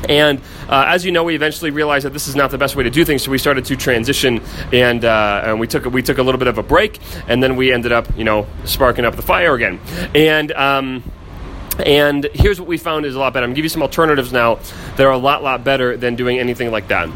And 0.08 0.40
uh, 0.70 0.86
as 0.88 1.04
you 1.04 1.12
know, 1.12 1.24
we 1.24 1.34
eventually 1.34 1.72
realized 1.72 2.06
that 2.06 2.14
this 2.14 2.28
is 2.28 2.36
not 2.36 2.52
the 2.52 2.58
best 2.58 2.76
way 2.76 2.84
to 2.84 2.90
do 2.92 3.04
things, 3.04 3.24
so 3.24 3.32
we 3.32 3.40
started 3.40 3.66
to 3.66 3.76
transition, 3.76 4.42
and, 4.72 5.04
uh, 5.04 5.42
and 5.46 5.60
we 5.60 5.66
took 5.66 5.86
we 5.86 6.04
took 6.04 6.20
a 6.20 6.24
little 6.24 6.38
bit 6.38 6.48
of 6.48 6.60
a 6.60 6.64
break, 6.64 7.00
and 7.28 7.42
then 7.42 7.56
we 7.56 7.74
ended 7.74 7.92
up, 7.92 8.08
you 8.16 8.24
know, 8.24 8.46
sparking 8.64 9.06
up 9.06 9.16
the 9.16 9.24
fire 9.24 9.56
again. 9.56 9.80
And 10.14 10.52
um, 10.52 11.04
and 11.84 12.30
here's 12.34 12.60
what 12.60 12.68
we 12.68 12.78
found 12.78 13.06
is 13.06 13.16
a 13.16 13.20
lot 13.20 13.34
better. 13.34 13.44
I'm 13.44 13.52
gonna 13.52 13.56
give 13.56 13.66
you 13.66 13.70
some 13.70 13.82
alternatives 13.82 14.32
now 14.32 14.60
that 14.98 15.02
are 15.02 15.12
a 15.12 15.18
lot 15.18 15.42
lot 15.42 15.64
better 15.64 15.98
than 15.98 16.16
doing 16.16 16.38
anything 16.38 16.70
like 16.70 16.88
that. 16.90 17.10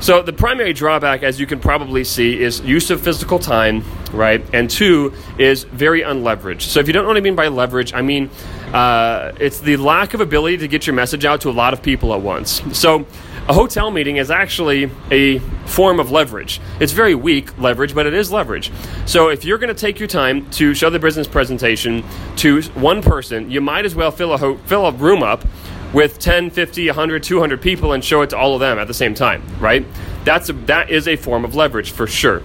So 0.00 0.22
the 0.22 0.32
primary 0.32 0.72
drawback, 0.72 1.24
as 1.24 1.40
you 1.40 1.46
can 1.46 1.58
probably 1.58 2.04
see, 2.04 2.40
is 2.40 2.60
use 2.60 2.90
of 2.90 3.00
physical 3.00 3.40
time, 3.40 3.84
right? 4.12 4.44
And 4.52 4.70
two 4.70 5.12
is 5.38 5.64
very 5.64 6.02
unleveraged. 6.02 6.62
So 6.62 6.78
if 6.78 6.86
you 6.86 6.92
don't 6.92 7.02
know 7.02 7.08
what 7.08 7.16
I 7.16 7.20
mean 7.20 7.34
by 7.34 7.48
leverage, 7.48 7.92
I 7.92 8.02
mean 8.02 8.30
uh, 8.72 9.32
it's 9.40 9.58
the 9.58 9.76
lack 9.76 10.14
of 10.14 10.20
ability 10.20 10.58
to 10.58 10.68
get 10.68 10.86
your 10.86 10.94
message 10.94 11.24
out 11.24 11.40
to 11.40 11.50
a 11.50 11.52
lot 11.52 11.72
of 11.72 11.82
people 11.82 12.14
at 12.14 12.20
once. 12.20 12.62
So 12.72 13.06
a 13.48 13.52
hotel 13.52 13.90
meeting 13.90 14.18
is 14.18 14.30
actually 14.30 14.90
a 15.10 15.40
form 15.66 15.98
of 15.98 16.12
leverage. 16.12 16.60
It's 16.78 16.92
very 16.92 17.16
weak 17.16 17.58
leverage, 17.58 17.94
but 17.94 18.06
it 18.06 18.14
is 18.14 18.30
leverage. 18.30 18.70
So 19.04 19.30
if 19.30 19.44
you're 19.44 19.58
going 19.58 19.74
to 19.74 19.80
take 19.80 19.98
your 19.98 20.08
time 20.08 20.48
to 20.52 20.74
show 20.74 20.90
the 20.90 20.98
business 20.98 21.26
presentation 21.26 22.04
to 22.36 22.62
one 22.74 23.02
person, 23.02 23.50
you 23.50 23.60
might 23.60 23.84
as 23.84 23.94
well 23.96 24.12
fill 24.12 24.32
a 24.32 24.38
ho- 24.38 24.58
fill 24.66 24.86
a 24.86 24.92
room 24.92 25.22
up 25.22 25.44
with 25.92 26.18
10, 26.18 26.50
50, 26.50 26.86
100, 26.86 27.22
200 27.22 27.60
people 27.60 27.92
and 27.92 28.04
show 28.04 28.22
it 28.22 28.30
to 28.30 28.36
all 28.36 28.54
of 28.54 28.60
them 28.60 28.78
at 28.78 28.86
the 28.86 28.94
same 28.94 29.14
time, 29.14 29.42
right? 29.58 29.86
That's 30.24 30.48
a, 30.48 30.52
that 30.52 30.90
is 30.90 31.08
a 31.08 31.16
form 31.16 31.44
of 31.44 31.54
leverage 31.54 31.92
for 31.92 32.06
sure. 32.06 32.42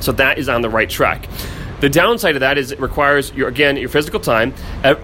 So 0.00 0.12
that 0.12 0.38
is 0.38 0.48
on 0.48 0.62
the 0.62 0.70
right 0.70 0.90
track. 0.90 1.28
The 1.80 1.90
downside 1.90 2.36
of 2.36 2.40
that 2.40 2.56
is 2.56 2.72
it 2.72 2.80
requires 2.80 3.32
your 3.34 3.48
again 3.48 3.76
your 3.76 3.90
physical 3.90 4.18
time. 4.18 4.54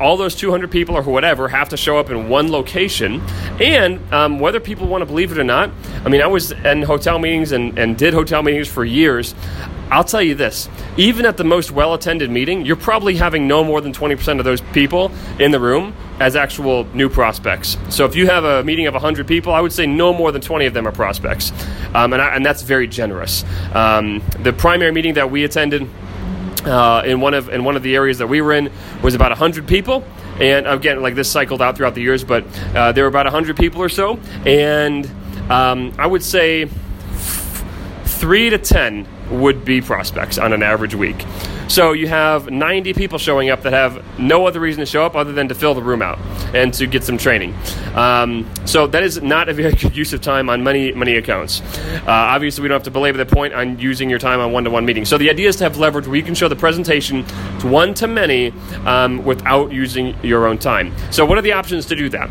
All 0.00 0.16
those 0.16 0.34
200 0.34 0.70
people 0.70 0.96
or 0.96 1.02
whatever 1.02 1.48
have 1.48 1.68
to 1.70 1.76
show 1.76 1.98
up 1.98 2.08
in 2.08 2.28
one 2.28 2.50
location, 2.50 3.20
and 3.60 4.00
um, 4.12 4.38
whether 4.38 4.60
people 4.60 4.86
want 4.86 5.02
to 5.02 5.06
believe 5.06 5.30
it 5.30 5.38
or 5.38 5.44
not. 5.44 5.70
I 6.06 6.08
mean, 6.08 6.22
I 6.22 6.26
was 6.26 6.52
in 6.52 6.82
hotel 6.82 7.18
meetings 7.18 7.52
and, 7.52 7.78
and 7.78 7.98
did 7.98 8.14
hotel 8.14 8.42
meetings 8.42 8.68
for 8.68 8.84
years. 8.84 9.34
I'll 9.90 10.04
tell 10.04 10.22
you 10.22 10.34
this 10.34 10.68
even 10.96 11.26
at 11.26 11.36
the 11.36 11.44
most 11.44 11.70
well 11.70 11.94
attended 11.94 12.30
meeting, 12.30 12.64
you're 12.64 12.76
probably 12.76 13.16
having 13.16 13.48
no 13.48 13.64
more 13.64 13.80
than 13.80 13.92
20% 13.92 14.38
of 14.38 14.44
those 14.44 14.60
people 14.60 15.10
in 15.38 15.50
the 15.50 15.60
room 15.60 15.94
as 16.20 16.36
actual 16.36 16.84
new 16.94 17.08
prospects. 17.08 17.76
So 17.88 18.04
if 18.04 18.14
you 18.14 18.26
have 18.26 18.44
a 18.44 18.62
meeting 18.62 18.86
of 18.86 18.94
100 18.94 19.26
people, 19.26 19.52
I 19.52 19.60
would 19.60 19.72
say 19.72 19.86
no 19.86 20.12
more 20.12 20.30
than 20.32 20.42
20 20.42 20.66
of 20.66 20.74
them 20.74 20.86
are 20.86 20.92
prospects. 20.92 21.50
Um, 21.94 22.12
and, 22.12 22.20
I, 22.20 22.34
and, 22.34 22.44
that's 22.44 22.62
very 22.62 22.86
generous. 22.86 23.44
Um, 23.74 24.22
the 24.42 24.52
primary 24.52 24.92
meeting 24.92 25.14
that 25.14 25.30
we 25.30 25.44
attended, 25.44 25.88
uh, 26.64 27.02
in 27.06 27.20
one 27.20 27.32
of 27.32 27.48
in 27.48 27.64
one 27.64 27.74
of 27.74 27.82
the 27.82 27.96
areas 27.96 28.18
that 28.18 28.26
we 28.26 28.42
were 28.42 28.52
in 28.52 28.70
was 29.02 29.14
about 29.14 29.30
100 29.30 29.66
people 29.66 30.04
and 30.40 30.66
again 30.66 31.00
like 31.00 31.14
this 31.14 31.30
cycled 31.30 31.62
out 31.62 31.74
throughout 31.74 31.94
the 31.94 32.02
years 32.02 32.22
but 32.22 32.44
uh, 32.74 32.92
there 32.92 33.04
were 33.04 33.08
about 33.08 33.24
100 33.24 33.56
people 33.56 33.80
or 33.80 33.88
so 33.88 34.20
and 34.44 35.10
um, 35.50 35.90
i 35.98 36.06
would 36.06 36.22
say 36.22 36.64
f- 36.64 37.64
3 38.04 38.50
to 38.50 38.58
10 38.58 39.08
would 39.30 39.64
be 39.64 39.80
prospects 39.80 40.38
on 40.38 40.52
an 40.52 40.62
average 40.62 40.94
week. 40.94 41.24
So 41.68 41.92
you 41.92 42.08
have 42.08 42.50
90 42.50 42.94
people 42.94 43.18
showing 43.18 43.48
up 43.48 43.62
that 43.62 43.72
have 43.72 44.04
no 44.18 44.46
other 44.46 44.58
reason 44.58 44.80
to 44.80 44.86
show 44.86 45.06
up 45.06 45.14
other 45.14 45.32
than 45.32 45.48
to 45.48 45.54
fill 45.54 45.74
the 45.74 45.82
room 45.82 46.02
out 46.02 46.18
and 46.52 46.74
to 46.74 46.86
get 46.86 47.04
some 47.04 47.16
training. 47.16 47.54
Um, 47.94 48.50
so 48.66 48.88
that 48.88 49.02
is 49.04 49.22
not 49.22 49.48
a 49.48 49.54
very 49.54 49.72
good 49.76 49.96
use 49.96 50.12
of 50.12 50.20
time 50.20 50.50
on 50.50 50.64
many 50.64 50.92
many 50.92 51.16
accounts. 51.16 51.60
Uh, 51.60 52.04
obviously, 52.06 52.62
we 52.62 52.68
don't 52.68 52.76
have 52.76 52.82
to 52.84 52.90
belabor 52.90 53.18
the 53.18 53.26
point 53.26 53.54
on 53.54 53.78
using 53.78 54.10
your 54.10 54.18
time 54.18 54.40
on 54.40 54.52
one-to-one 54.52 54.84
meetings. 54.84 55.08
So 55.08 55.16
the 55.16 55.30
idea 55.30 55.48
is 55.48 55.56
to 55.56 55.64
have 55.64 55.78
leverage 55.78 56.06
where 56.06 56.16
you 56.16 56.22
can 56.22 56.34
show 56.34 56.48
the 56.48 56.56
presentation 56.56 57.24
to 57.60 57.68
one 57.68 57.94
to 57.94 58.08
many 58.08 58.52
um, 58.84 59.24
without 59.24 59.72
using 59.72 60.16
your 60.24 60.46
own 60.46 60.58
time. 60.58 60.92
So 61.12 61.24
what 61.24 61.38
are 61.38 61.42
the 61.42 61.52
options 61.52 61.86
to 61.86 61.96
do 61.96 62.08
that? 62.08 62.28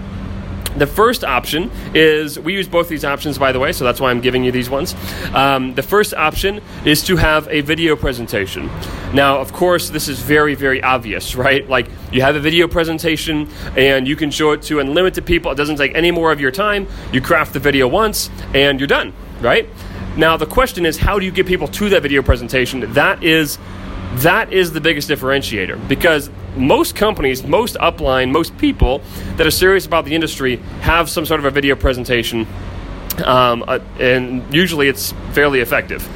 The 0.77 0.88
first 0.88 1.23
option 1.23 1.71
is 1.93 2.39
we 2.39 2.53
use 2.53 2.67
both 2.67 2.89
these 2.89 3.03
options, 3.03 3.38
by 3.38 3.51
the 3.51 3.59
way, 3.59 3.71
so 3.71 3.83
that's 3.83 3.99
why 3.99 4.11
I'm 4.11 4.21
giving 4.21 4.43
you 4.43 4.51
these 4.51 4.69
ones. 4.69 4.95
Um, 5.33 5.73
the 5.75 5.81
first 5.81 6.13
option 6.13 6.61
is 6.85 7.03
to 7.05 7.15
have 7.17 7.47
a 7.49 7.61
video 7.61 7.95
presentation. 7.95 8.69
Now, 9.13 9.39
of 9.39 9.51
course, 9.51 9.89
this 9.89 10.07
is 10.07 10.19
very, 10.19 10.55
very 10.55 10.81
obvious, 10.83 11.35
right? 11.45 11.67
Like 11.67 11.88
you 12.11 12.21
have 12.21 12.35
a 12.35 12.39
video 12.39 12.67
presentation 12.67 13.49
and 13.75 14.07
you 14.07 14.15
can 14.15 14.31
show 14.31 14.51
it 14.51 14.61
to 14.63 14.79
unlimited 14.79 15.25
people. 15.25 15.51
It 15.51 15.55
doesn't 15.55 15.77
take 15.77 15.95
any 15.95 16.11
more 16.11 16.31
of 16.31 16.39
your 16.39 16.51
time. 16.51 16.88
You 17.11 17.21
craft 17.21 17.53
the 17.53 17.59
video 17.59 17.88
once 17.88 18.29
and 18.53 18.79
you're 18.79 18.88
done, 18.88 19.13
right? 19.41 19.67
Now, 20.17 20.38
the 20.38 20.45
question 20.45 20.85
is 20.85 20.97
how 20.97 21.17
do 21.19 21.25
you 21.25 21.31
get 21.31 21.45
people 21.45 21.67
to 21.69 21.89
that 21.89 22.01
video 22.01 22.21
presentation? 22.21 22.93
That 22.93 23.23
is 23.23 23.57
that 24.15 24.51
is 24.51 24.71
the 24.71 24.81
biggest 24.81 25.09
differentiator 25.09 25.87
because 25.87 26.29
most 26.57 26.95
companies, 26.95 27.43
most 27.43 27.75
upline, 27.75 28.31
most 28.31 28.57
people 28.57 29.01
that 29.37 29.45
are 29.45 29.51
serious 29.51 29.85
about 29.85 30.05
the 30.05 30.15
industry 30.15 30.57
have 30.81 31.09
some 31.09 31.25
sort 31.25 31.39
of 31.39 31.45
a 31.45 31.51
video 31.51 31.75
presentation, 31.75 32.47
um, 33.23 33.63
uh, 33.67 33.79
and 33.99 34.53
usually 34.53 34.87
it's 34.87 35.13
fairly 35.31 35.59
effective. 35.61 36.07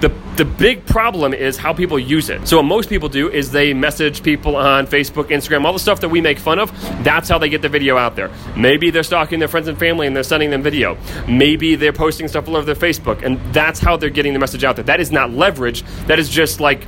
The, 0.00 0.12
the 0.36 0.44
big 0.44 0.84
problem 0.84 1.32
is 1.32 1.56
how 1.56 1.72
people 1.72 1.98
use 1.98 2.28
it. 2.28 2.46
So, 2.46 2.58
what 2.58 2.64
most 2.64 2.90
people 2.90 3.08
do 3.08 3.30
is 3.30 3.52
they 3.52 3.72
message 3.72 4.22
people 4.22 4.56
on 4.56 4.86
Facebook, 4.86 5.26
Instagram, 5.28 5.64
all 5.64 5.72
the 5.72 5.78
stuff 5.78 6.00
that 6.00 6.10
we 6.10 6.20
make 6.20 6.38
fun 6.38 6.58
of. 6.58 6.70
That's 7.04 7.28
how 7.28 7.38
they 7.38 7.48
get 7.48 7.62
the 7.62 7.70
video 7.70 7.96
out 7.96 8.16
there. 8.16 8.30
Maybe 8.54 8.90
they're 8.90 9.04
stalking 9.04 9.38
their 9.38 9.48
friends 9.48 9.68
and 9.68 9.78
family 9.78 10.06
and 10.06 10.14
they're 10.14 10.22
sending 10.22 10.50
them 10.50 10.62
video. 10.62 10.98
Maybe 11.26 11.76
they're 11.76 11.92
posting 11.92 12.28
stuff 12.28 12.48
all 12.48 12.56
over 12.56 12.66
their 12.66 12.74
Facebook, 12.74 13.22
and 13.24 13.40
that's 13.54 13.80
how 13.80 13.96
they're 13.96 14.10
getting 14.10 14.34
the 14.34 14.38
message 14.38 14.64
out 14.64 14.76
there. 14.76 14.84
That 14.84 15.00
is 15.00 15.10
not 15.10 15.30
leverage. 15.30 15.84
That 16.06 16.18
is 16.18 16.28
just 16.28 16.60
like 16.60 16.86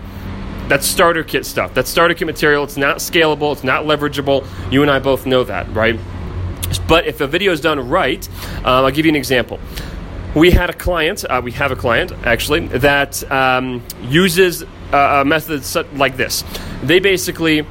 that's 0.69 0.87
starter 0.87 1.23
kit 1.23 1.47
stuff. 1.47 1.75
That's 1.75 1.89
starter 1.89 2.15
kit 2.15 2.27
material. 2.27 2.65
It's 2.65 2.77
not 2.77 2.99
scalable. 2.99 3.53
It's 3.53 3.65
not 3.65 3.85
leverageable. 3.85 4.47
You 4.73 4.83
and 4.83 4.91
I 4.91 4.99
both 4.99 5.27
know 5.27 5.45
that, 5.45 5.73
right? 5.73 5.99
But 6.89 7.07
if 7.07 7.21
a 7.21 7.27
video 7.27 7.53
is 7.53 7.61
done 7.61 7.89
right, 7.89 8.29
um, 8.59 8.85
I'll 8.85 8.91
give 8.91 9.07
you 9.07 9.13
an 9.13 9.17
example. 9.17 9.61
We 10.35 10.51
had 10.51 10.69
a 10.69 10.75
client, 10.75 11.25
uh, 11.25 11.41
we 11.43 11.53
have 11.53 11.73
a 11.73 11.77
client 11.77 12.13
actually, 12.25 12.67
that 12.67 13.31
um, 13.31 13.83
uses 14.03 14.65
a 14.93 15.25
method 15.25 15.65
like 15.95 16.17
this. 16.17 16.45
They 16.83 16.99
basically 16.99 17.67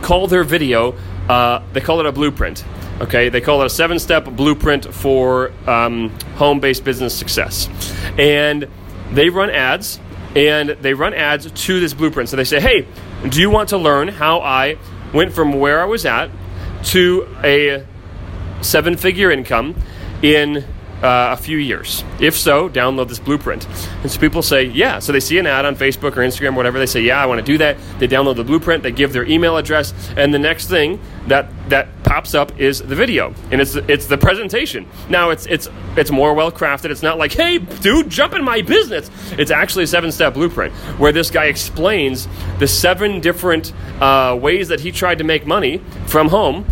call 0.00 0.26
their 0.26 0.44
video, 0.44 0.96
uh, 1.28 1.62
they 1.72 1.80
call 1.80 2.00
it 2.00 2.06
a 2.06 2.12
blueprint. 2.12 2.64
Okay, 3.00 3.28
they 3.28 3.40
call 3.40 3.60
it 3.62 3.66
a 3.66 3.70
seven 3.70 3.98
step 3.98 4.24
blueprint 4.24 4.94
for 4.94 5.52
um, 5.68 6.10
home 6.36 6.60
based 6.60 6.84
business 6.84 7.14
success. 7.14 7.68
And 8.16 8.68
they 9.10 9.28
run 9.28 9.50
ads 9.50 9.98
and 10.34 10.70
they 10.70 10.94
run 10.94 11.14
ads 11.14 11.50
to 11.50 11.80
this 11.80 11.94
blueprint. 11.94 12.28
So 12.28 12.36
they 12.36 12.44
say, 12.44 12.60
hey, 12.60 12.86
do 13.28 13.40
you 13.40 13.50
want 13.50 13.68
to 13.70 13.78
learn 13.78 14.08
how 14.08 14.40
I 14.40 14.76
went 15.12 15.32
from 15.32 15.52
where 15.52 15.80
I 15.80 15.84
was 15.84 16.04
at 16.04 16.30
to 16.84 17.28
a 17.42 17.86
seven 18.60 18.96
figure 18.96 19.30
income 19.30 19.76
in 20.22 20.64
uh, 21.04 21.28
a 21.32 21.36
few 21.36 21.58
years? 21.58 22.02
If 22.18 22.36
so, 22.36 22.68
download 22.68 23.08
this 23.08 23.18
blueprint. 23.18 23.66
And 24.02 24.10
so 24.10 24.18
people 24.18 24.42
say, 24.42 24.64
yeah. 24.64 24.98
So 24.98 25.12
they 25.12 25.20
see 25.20 25.38
an 25.38 25.46
ad 25.46 25.64
on 25.66 25.76
Facebook 25.76 26.16
or 26.16 26.22
Instagram 26.22 26.54
or 26.54 26.56
whatever. 26.56 26.78
They 26.78 26.86
say, 26.86 27.02
yeah, 27.02 27.22
I 27.22 27.26
want 27.26 27.38
to 27.40 27.44
do 27.44 27.58
that. 27.58 27.76
They 27.98 28.08
download 28.08 28.36
the 28.36 28.44
blueprint. 28.44 28.82
They 28.82 28.92
give 28.92 29.12
their 29.12 29.26
email 29.26 29.56
address, 29.56 29.92
and 30.16 30.32
the 30.32 30.38
next 30.38 30.68
thing 30.68 30.98
that 31.28 31.48
that 31.68 31.88
pops 32.04 32.34
up 32.34 32.58
is 32.58 32.80
the 32.80 32.94
video, 32.94 33.34
and 33.50 33.60
it's 33.60 33.74
it's 33.76 34.06
the 34.06 34.18
presentation. 34.18 34.86
Now 35.08 35.30
it's 35.30 35.46
it's 35.46 35.68
it's 35.96 36.10
more 36.10 36.34
well 36.34 36.50
crafted. 36.50 36.90
It's 36.90 37.02
not 37.02 37.18
like, 37.18 37.32
hey, 37.32 37.58
dude, 37.58 38.08
jump 38.08 38.34
in 38.34 38.44
my 38.44 38.62
business. 38.62 39.10
It's 39.38 39.50
actually 39.50 39.84
a 39.84 39.86
seven 39.86 40.10
step 40.12 40.34
blueprint 40.34 40.72
where 40.98 41.12
this 41.12 41.30
guy 41.30 41.46
explains 41.46 42.28
the 42.58 42.66
seven 42.66 43.20
different 43.20 43.72
uh, 44.00 44.38
ways 44.40 44.68
that 44.68 44.80
he 44.80 44.92
tried 44.92 45.18
to 45.18 45.24
make 45.24 45.46
money 45.46 45.78
from 46.06 46.28
home, 46.28 46.64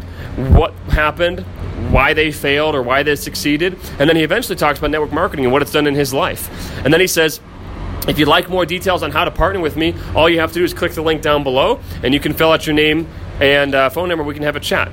what 0.54 0.72
happened, 0.88 1.44
why 1.90 2.12
they 2.14 2.30
failed 2.30 2.74
or 2.74 2.82
why 2.82 3.02
they 3.02 3.16
succeeded, 3.16 3.78
and 3.98 4.08
then 4.08 4.16
he 4.16 4.22
eventually 4.22 4.56
talks 4.56 4.78
about 4.78 4.90
network 4.90 5.12
marketing 5.12 5.44
and 5.44 5.52
what 5.52 5.62
it's 5.62 5.72
done 5.72 5.86
in 5.86 5.94
his 5.94 6.14
life. 6.14 6.48
And 6.84 6.92
then 6.92 7.00
he 7.00 7.06
says, 7.06 7.40
if 8.08 8.18
you'd 8.18 8.28
like 8.28 8.48
more 8.48 8.66
details 8.66 9.02
on 9.02 9.12
how 9.12 9.24
to 9.24 9.30
partner 9.30 9.60
with 9.60 9.76
me, 9.76 9.94
all 10.14 10.28
you 10.28 10.40
have 10.40 10.52
to 10.52 10.58
do 10.58 10.64
is 10.64 10.74
click 10.74 10.92
the 10.92 11.02
link 11.02 11.22
down 11.22 11.44
below 11.44 11.80
and 12.02 12.12
you 12.12 12.18
can 12.18 12.32
fill 12.32 12.50
out 12.50 12.66
your 12.66 12.74
name 12.74 13.06
and 13.40 13.74
uh, 13.74 13.90
phone 13.90 14.08
number. 14.08 14.24
We 14.24 14.34
can 14.34 14.42
have 14.42 14.56
a 14.56 14.60
chat. 14.60 14.90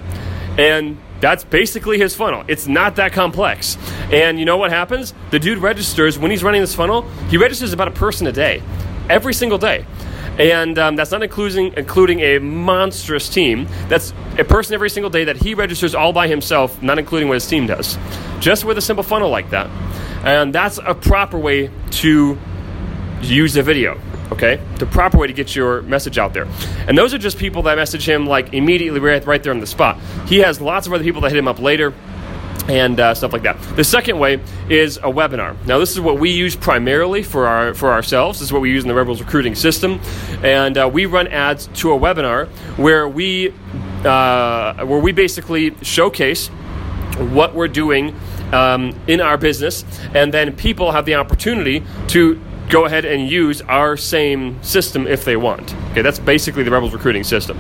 And 0.60 1.00
that's 1.20 1.44
basically 1.44 1.98
his 1.98 2.16
funnel. 2.16 2.44
It's 2.48 2.68
not 2.68 2.98
that 2.98 3.14
complex. 3.14 3.78
And 4.12 4.40
you 4.40 4.46
know 4.46 4.58
what 4.58 4.70
happens? 4.70 5.14
The 5.32 5.40
dude 5.40 5.58
registers, 5.58 6.20
when 6.20 6.30
he's 6.32 6.44
running 6.44 6.62
this 6.62 6.76
funnel, 6.76 7.02
he 7.30 7.38
registers 7.38 7.74
about 7.74 7.88
a 7.88 7.92
person 7.92 8.28
a 8.28 8.32
day, 8.32 8.62
every 9.10 9.34
single 9.34 9.58
day. 9.58 9.86
And 10.40 10.80
um, 10.80 10.96
that's 10.96 11.12
not 11.12 11.22
including, 11.22 11.74
including 11.76 12.22
a 12.22 12.40
monstrous 12.40 13.28
team. 13.28 13.68
That's 13.90 14.14
a 14.38 14.46
person 14.46 14.74
every 14.74 14.90
single 14.90 15.10
day 15.10 15.26
that 15.26 15.36
he 15.36 15.54
registers 15.54 15.94
all 15.94 16.14
by 16.14 16.28
himself, 16.28 16.82
not 16.82 16.98
including 16.98 17.28
what 17.28 17.36
his 17.36 17.48
team 17.48 17.68
does. 17.68 17.98
Just 18.40 18.64
with 18.64 18.78
a 18.78 18.82
simple 18.82 19.04
funnel 19.04 19.30
like 19.30 19.50
that. 19.50 19.68
And 20.26 20.56
that's 20.56 20.80
a 20.84 20.96
proper 20.96 21.38
way 21.38 21.70
to 21.92 22.38
use 23.22 23.58
a 23.58 23.64
video 23.64 24.00
okay 24.32 24.62
the 24.78 24.86
proper 24.86 25.18
way 25.18 25.28
to 25.28 25.34
get 25.34 25.56
your 25.56 25.82
message 25.84 26.18
out 26.18 26.34
there 26.34 26.48
and 26.88 26.98
those 26.98 27.14
are 27.14 27.18
just 27.18 27.38
people 27.38 27.64
that 27.64 27.76
message 27.76 28.08
him 28.08 28.26
like 28.26 28.54
immediately 28.54 29.00
right, 29.00 29.26
right 29.26 29.44
there 29.44 29.52
on 29.52 29.60
the 29.60 29.68
spot 29.68 30.00
he 30.26 30.38
has 30.38 30.62
lots 30.62 30.88
of 30.88 30.94
other 30.94 31.04
people 31.04 31.20
that 31.20 31.30
hit 31.30 31.38
him 31.38 31.48
up 31.48 31.60
later 31.60 31.94
and 32.70 33.00
uh, 33.00 33.14
stuff 33.16 33.34
like 33.34 33.44
that. 33.44 33.60
The 33.76 33.84
second 33.84 34.20
way 34.20 34.40
is 34.70 34.98
a 34.98 35.12
webinar. 35.12 35.56
Now, 35.66 35.80
this 35.80 35.92
is 35.92 36.00
what 36.00 36.20
we 36.20 36.30
use 36.30 36.56
primarily 36.56 37.24
for 37.24 37.48
our 37.48 37.74
for 37.74 37.92
ourselves. 37.92 38.40
This 38.40 38.50
is 38.50 38.54
what 38.54 38.62
we 38.62 38.72
use 38.72 38.84
in 38.84 38.88
the 38.88 38.96
Rebels 38.96 39.20
recruiting 39.20 39.56
system, 39.56 40.00
and 40.44 40.78
uh, 40.78 40.90
we 40.92 41.06
run 41.06 41.28
ads 41.28 41.68
to 41.76 41.92
a 41.92 42.00
webinar 42.00 42.48
where 42.78 43.10
we 43.10 43.54
uh, 44.06 44.86
where 44.86 45.00
we 45.00 45.12
basically 45.12 45.76
showcase 45.82 46.48
what 47.18 47.54
we're 47.54 47.68
doing 47.68 48.16
um, 48.54 48.98
in 49.08 49.20
our 49.20 49.38
business, 49.38 49.84
and 50.14 50.34
then 50.34 50.56
people 50.56 50.92
have 50.92 51.06
the 51.06 51.16
opportunity 51.16 51.84
to 52.08 52.40
go 52.70 52.86
ahead 52.86 53.04
and 53.04 53.30
use 53.30 53.62
our 53.64 53.98
same 53.98 54.62
system 54.64 55.08
if 55.08 55.26
they 55.26 55.36
want. 55.36 55.74
Okay, 55.92 56.04
that's 56.04 56.20
basically 56.20 56.62
the 56.62 56.70
Rebels 56.70 56.94
recruiting 56.94 57.24
system. 57.24 57.60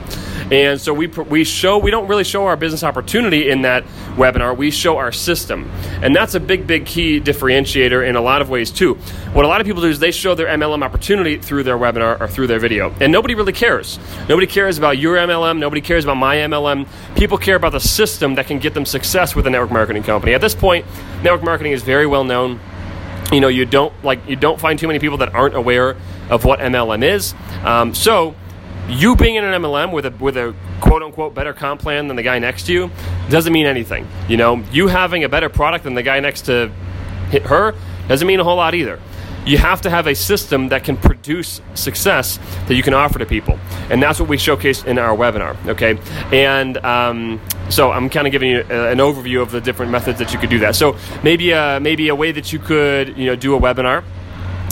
And 0.51 0.79
so 0.79 0.93
we, 0.93 1.07
we 1.07 1.43
show, 1.43 1.79
we 1.79 1.91
don't 1.91 2.07
really 2.07 2.23
show 2.23 2.45
our 2.45 2.55
business 2.55 2.83
opportunity 2.83 3.49
in 3.49 3.63
that 3.63 3.83
webinar, 4.15 4.55
we 4.55 4.69
show 4.71 4.97
our 4.97 5.11
system. 5.11 5.69
And 6.01 6.15
that's 6.15 6.35
a 6.35 6.39
big, 6.39 6.67
big 6.67 6.85
key 6.85 7.19
differentiator 7.19 8.07
in 8.07 8.15
a 8.15 8.21
lot 8.21 8.41
of 8.41 8.49
ways 8.49 8.71
too. 8.71 8.95
What 9.33 9.45
a 9.45 9.47
lot 9.47 9.61
of 9.61 9.67
people 9.67 9.81
do 9.81 9.89
is 9.89 9.99
they 9.99 10.11
show 10.11 10.35
their 10.35 10.47
MLM 10.47 10.83
opportunity 10.83 11.37
through 11.37 11.63
their 11.63 11.77
webinar 11.77 12.19
or 12.21 12.27
through 12.27 12.47
their 12.47 12.59
video. 12.59 12.93
And 12.99 13.11
nobody 13.11 13.33
really 13.33 13.53
cares. 13.53 13.99
Nobody 14.27 14.47
cares 14.47 14.77
about 14.77 14.97
your 14.97 15.17
MLM, 15.17 15.57
nobody 15.57 15.81
cares 15.81 16.03
about 16.03 16.17
my 16.17 16.35
MLM. 16.37 16.87
People 17.15 17.37
care 17.37 17.55
about 17.55 17.71
the 17.71 17.79
system 17.79 18.35
that 18.35 18.45
can 18.45 18.59
get 18.59 18.73
them 18.75 18.85
success 18.85 19.35
with 19.35 19.47
a 19.47 19.49
network 19.49 19.71
marketing 19.71 20.03
company. 20.03 20.33
At 20.33 20.41
this 20.41 20.55
point, 20.55 20.85
network 21.23 21.43
marketing 21.43 21.73
is 21.73 21.81
very 21.81 22.05
well 22.05 22.23
known 22.23 22.59
you 23.31 23.41
know 23.41 23.47
you 23.47 23.65
don't 23.65 23.93
like 24.03 24.27
you 24.27 24.35
don't 24.35 24.59
find 24.59 24.79
too 24.79 24.87
many 24.87 24.99
people 24.99 25.17
that 25.19 25.33
aren't 25.33 25.55
aware 25.55 25.95
of 26.29 26.45
what 26.45 26.59
MLM 26.59 27.03
is. 27.03 27.33
Um, 27.63 27.93
so 27.93 28.35
you 28.87 29.15
being 29.15 29.35
in 29.35 29.43
an 29.43 29.61
MLM 29.61 29.91
with 29.91 30.05
a 30.05 30.11
with 30.19 30.37
a 30.37 30.55
quote 30.81 31.03
unquote 31.03 31.33
better 31.33 31.53
comp 31.53 31.81
plan 31.81 32.07
than 32.07 32.15
the 32.15 32.23
guy 32.23 32.39
next 32.39 32.65
to 32.67 32.73
you 32.73 32.91
doesn't 33.29 33.53
mean 33.53 33.65
anything. 33.65 34.07
You 34.27 34.37
know, 34.37 34.63
you 34.71 34.87
having 34.87 35.23
a 35.23 35.29
better 35.29 35.49
product 35.49 35.83
than 35.83 35.93
the 35.93 36.03
guy 36.03 36.19
next 36.19 36.43
to 36.43 36.71
her 37.45 37.75
doesn't 38.07 38.27
mean 38.27 38.39
a 38.39 38.43
whole 38.43 38.55
lot 38.55 38.73
either 38.73 38.99
you 39.45 39.57
have 39.57 39.81
to 39.81 39.89
have 39.89 40.07
a 40.07 40.15
system 40.15 40.69
that 40.69 40.83
can 40.83 40.97
produce 40.97 41.61
success 41.73 42.37
that 42.67 42.75
you 42.75 42.83
can 42.83 42.93
offer 42.93 43.19
to 43.19 43.25
people. 43.25 43.59
And 43.89 44.01
that's 44.01 44.19
what 44.19 44.29
we 44.29 44.37
showcase 44.37 44.83
in 44.83 44.99
our 44.99 45.15
webinar, 45.15 45.55
okay? 45.67 45.97
And 46.31 46.77
um, 46.85 47.41
so 47.69 47.91
I'm 47.91 48.09
kind 48.09 48.27
of 48.27 48.31
giving 48.31 48.49
you 48.51 48.59
an 48.61 48.99
overview 48.99 49.41
of 49.41 49.51
the 49.51 49.61
different 49.61 49.91
methods 49.91 50.19
that 50.19 50.33
you 50.33 50.39
could 50.39 50.49
do 50.49 50.59
that. 50.59 50.75
So 50.75 50.97
maybe 51.23 51.51
a, 51.51 51.79
maybe 51.79 52.09
a 52.09 52.15
way 52.15 52.31
that 52.31 52.53
you 52.53 52.59
could 52.59 53.17
you 53.17 53.25
know, 53.27 53.35
do 53.35 53.55
a 53.55 53.59
webinar 53.59 54.03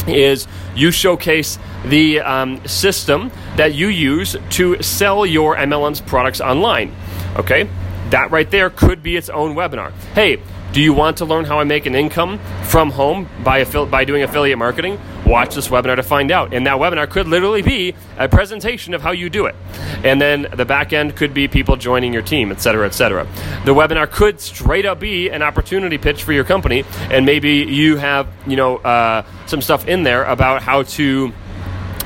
is 0.08 0.48
you 0.76 0.92
showcase 0.92 1.58
the 1.86 2.22
um, 2.22 2.66
system 2.66 3.32
that 3.56 3.74
you 3.74 3.88
use 3.88 4.36
to 4.52 4.82
sell 4.82 5.26
your 5.26 5.56
MLM's 5.56 6.02
products 6.02 6.42
online, 6.42 6.96
okay? 7.36 7.70
That 8.10 8.32
right 8.32 8.50
there 8.50 8.70
could 8.70 9.04
be 9.04 9.18
its 9.18 9.30
own 9.30 9.56
webinar. 9.56 9.92
Hey, 10.14 10.42
do 10.72 10.82
you 10.82 10.94
want 10.94 11.18
to 11.18 11.26
learn 11.26 11.46
how 11.46 11.60
I 11.60 11.64
make 11.64 11.86
an 11.86 11.96
income 11.96 12.40
from 12.64 12.92
home 12.92 13.30
by, 13.44 13.64
affi- 13.64 13.90
by 13.90 14.06
doing 14.06 14.24
affiliate 14.24 14.58
marketing? 14.58 15.00
Watch 15.26 15.56
this 15.56 15.70
webinar 15.70 15.96
to 15.96 16.04
find 16.04 16.32
out. 16.32 16.54
And 16.54 16.68
that 16.68 16.78
webinar 16.78 17.10
could 17.10 17.28
literally 17.28 17.62
be 17.62 17.96
a 18.18 18.30
presentation 18.30 18.94
of 18.94 19.02
how 19.02 19.12
you 19.12 19.30
do 19.30 19.46
it. 19.46 19.56
And 20.04 20.22
then 20.22 20.48
the 20.54 20.66
back 20.66 20.94
end 20.94 21.16
could 21.16 21.34
be 21.34 21.48
people 21.48 21.76
joining 21.76 22.14
your 22.14 22.22
team, 22.22 22.52
et 22.52 22.62
cetera, 22.62 22.86
et 22.86 22.94
cetera. 22.94 23.26
The 23.66 23.74
webinar 23.74 24.10
could 24.10 24.40
straight 24.40 24.86
up 24.86 25.00
be 25.00 25.30
an 25.30 25.42
opportunity 25.42 25.98
pitch 25.98 26.24
for 26.24 26.34
your 26.34 26.44
company, 26.44 26.86
and 27.10 27.26
maybe 27.26 27.66
you 27.68 27.98
have 27.98 28.28
you 28.46 28.56
know 28.56 28.78
uh, 28.78 29.26
some 29.48 29.62
stuff 29.62 29.88
in 29.88 30.04
there 30.04 30.24
about 30.26 30.62
how 30.62 30.84
to 30.84 31.34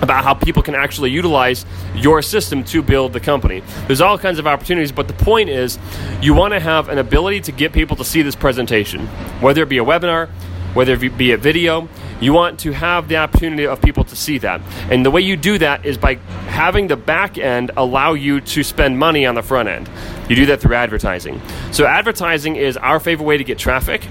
about 0.02 0.24
how 0.24 0.34
people 0.34 0.64
can 0.64 0.76
actually 0.76 1.12
utilize 1.12 1.66
your 1.96 2.22
system 2.22 2.64
to 2.66 2.82
build 2.82 3.14
the 3.14 3.20
company. 3.20 3.62
There's 3.88 4.02
all 4.02 4.18
kinds 4.18 4.40
of 4.40 4.48
opportunities, 4.48 4.92
but 4.92 5.08
the 5.08 5.14
point 5.14 5.50
is 5.50 5.78
you 6.22 6.34
want 6.34 6.54
to 6.54 6.60
have 6.60 6.90
an 6.90 6.98
ability 6.98 7.42
to 7.42 7.52
get 7.52 7.72
people 7.74 7.96
to 7.98 8.04
see 8.04 8.22
this 8.22 8.36
presentation, 8.36 9.08
whether 9.40 9.64
it 9.64 9.70
be 9.70 9.78
a 9.78 9.86
webinar, 9.86 10.30
whether 10.74 10.94
it 10.94 11.18
be 11.18 11.32
a 11.32 11.38
video. 11.38 11.88
You 12.20 12.34
want 12.34 12.60
to 12.62 12.72
have 12.72 13.08
the 13.08 13.18
opportunity 13.18 13.66
of 13.66 13.82
people 13.82 14.04
to 14.06 14.16
see 14.16 14.38
that. 14.40 14.62
And 14.90 15.06
the 15.06 15.12
way 15.12 15.22
you 15.22 15.36
do 15.36 15.58
that 15.58 15.86
is 15.86 15.98
by 15.98 16.16
having 16.48 16.88
the 16.88 16.96
back 16.96 17.38
end 17.38 17.72
allow 17.76 18.14
you 18.14 18.42
to 18.42 18.64
spend 18.64 18.98
money 18.98 19.26
on 19.26 19.36
the 19.36 19.42
front 19.42 19.70
end. 19.70 19.90
You 20.30 20.36
do 20.36 20.46
that 20.48 20.62
through 20.62 20.76
advertising. 20.76 21.42
So, 21.72 21.86
advertising 21.86 22.56
is 22.56 22.78
our 22.78 23.00
favorite 23.00 23.26
way 23.26 23.38
to 23.38 23.44
get 23.44 23.58
traffic 23.58 24.08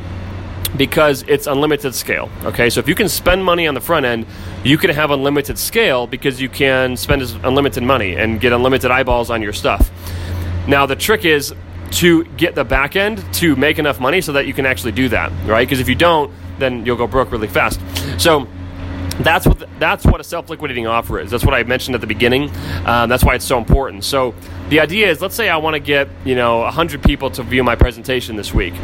because 0.76 1.22
it's 1.28 1.46
unlimited 1.46 1.94
scale. 1.94 2.30
Okay, 2.44 2.70
so 2.70 2.80
if 2.80 2.88
you 2.88 2.94
can 2.94 3.08
spend 3.08 3.44
money 3.44 3.66
on 3.66 3.74
the 3.74 3.80
front 3.80 4.06
end, 4.06 4.26
you 4.64 4.78
can 4.78 4.90
have 4.90 5.10
unlimited 5.10 5.58
scale 5.58 6.06
because 6.06 6.40
you 6.40 6.48
can 6.48 6.96
spend 6.96 7.22
unlimited 7.42 7.82
money 7.82 8.16
and 8.16 8.40
get 8.40 8.52
unlimited 8.52 8.90
eyeballs 8.90 9.30
on 9.30 9.42
your 9.42 9.52
stuff. 9.52 9.90
Now, 10.66 10.86
the 10.86 10.96
trick 10.96 11.24
is 11.24 11.54
to 11.92 12.24
get 12.24 12.54
the 12.54 12.64
back 12.64 12.94
end 12.94 13.24
to 13.34 13.56
make 13.56 13.78
enough 13.78 13.98
money 13.98 14.20
so 14.20 14.32
that 14.32 14.46
you 14.46 14.54
can 14.54 14.66
actually 14.66 14.92
do 14.92 15.08
that, 15.08 15.32
right? 15.46 15.66
Because 15.66 15.80
if 15.80 15.88
you 15.88 15.96
don't, 15.96 16.32
then 16.58 16.86
you'll 16.86 16.96
go 16.96 17.06
broke 17.06 17.32
really 17.32 17.48
fast. 17.48 17.80
So, 18.18 18.46
that's 19.22 19.46
what 19.46 19.58
the, 19.58 19.68
that's 19.78 20.06
what 20.06 20.20
a 20.20 20.24
self-liquidating 20.24 20.86
offer 20.86 21.20
is. 21.20 21.30
That's 21.30 21.44
what 21.44 21.54
I 21.54 21.62
mentioned 21.64 21.94
at 21.94 22.00
the 22.00 22.06
beginning. 22.06 22.50
Um, 22.86 23.08
that's 23.08 23.24
why 23.24 23.34
it's 23.34 23.44
so 23.44 23.58
important. 23.58 24.04
So 24.04 24.34
the 24.70 24.80
idea 24.80 25.10
is, 25.10 25.20
let's 25.20 25.34
say 25.34 25.48
I 25.48 25.58
want 25.58 25.74
to 25.74 25.80
get 25.80 26.08
you 26.24 26.34
know 26.34 26.60
100 26.60 27.02
people 27.02 27.30
to 27.32 27.42
view 27.42 27.62
my 27.62 27.76
presentation 27.76 28.36
this 28.36 28.54
week. 28.54 28.74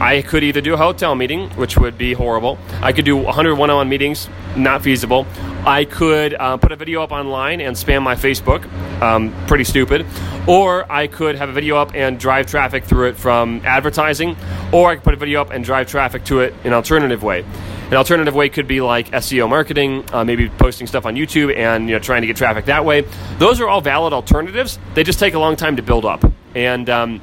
I 0.00 0.22
could 0.22 0.42
either 0.42 0.60
do 0.60 0.74
a 0.74 0.76
hotel 0.76 1.14
meeting, 1.14 1.50
which 1.50 1.76
would 1.78 1.96
be 1.96 2.12
horrible. 2.12 2.58
I 2.82 2.92
could 2.92 3.04
do 3.04 3.16
100 3.16 3.54
one 3.54 3.70
on 3.70 3.76
one 3.76 3.88
meetings, 3.88 4.28
not 4.56 4.82
feasible. 4.82 5.26
I 5.64 5.84
could 5.84 6.34
uh, 6.34 6.56
put 6.56 6.72
a 6.72 6.76
video 6.76 7.02
up 7.02 7.12
online 7.12 7.60
and 7.60 7.76
spam 7.76 8.02
my 8.02 8.14
Facebook, 8.14 8.70
um, 9.00 9.32
pretty 9.46 9.64
stupid. 9.64 10.04
Or 10.46 10.90
I 10.92 11.06
could 11.06 11.36
have 11.36 11.48
a 11.48 11.52
video 11.52 11.76
up 11.76 11.94
and 11.94 12.18
drive 12.18 12.46
traffic 12.46 12.84
through 12.84 13.08
it 13.08 13.16
from 13.16 13.62
advertising. 13.64 14.36
Or 14.72 14.90
I 14.90 14.96
could 14.96 15.04
put 15.04 15.14
a 15.14 15.16
video 15.16 15.40
up 15.40 15.50
and 15.50 15.64
drive 15.64 15.86
traffic 15.86 16.24
to 16.24 16.40
it 16.40 16.52
in 16.62 16.68
an 16.68 16.74
alternative 16.74 17.22
way. 17.22 17.44
An 17.86 17.94
alternative 17.94 18.34
way 18.34 18.48
could 18.48 18.66
be 18.66 18.80
like 18.80 19.10
SEO 19.10 19.48
marketing, 19.48 20.04
uh, 20.12 20.24
maybe 20.24 20.48
posting 20.48 20.86
stuff 20.86 21.06
on 21.06 21.14
YouTube 21.14 21.54
and 21.56 21.88
you 21.88 21.94
know 21.94 21.98
trying 21.98 22.22
to 22.22 22.26
get 22.26 22.36
traffic 22.36 22.64
that 22.64 22.84
way. 22.84 23.04
Those 23.38 23.60
are 23.60 23.68
all 23.68 23.80
valid 23.80 24.12
alternatives. 24.12 24.78
They 24.94 25.04
just 25.04 25.18
take 25.18 25.34
a 25.34 25.38
long 25.38 25.54
time 25.54 25.76
to 25.76 25.82
build 25.82 26.04
up. 26.04 26.24
And 26.54 26.90
um, 26.90 27.20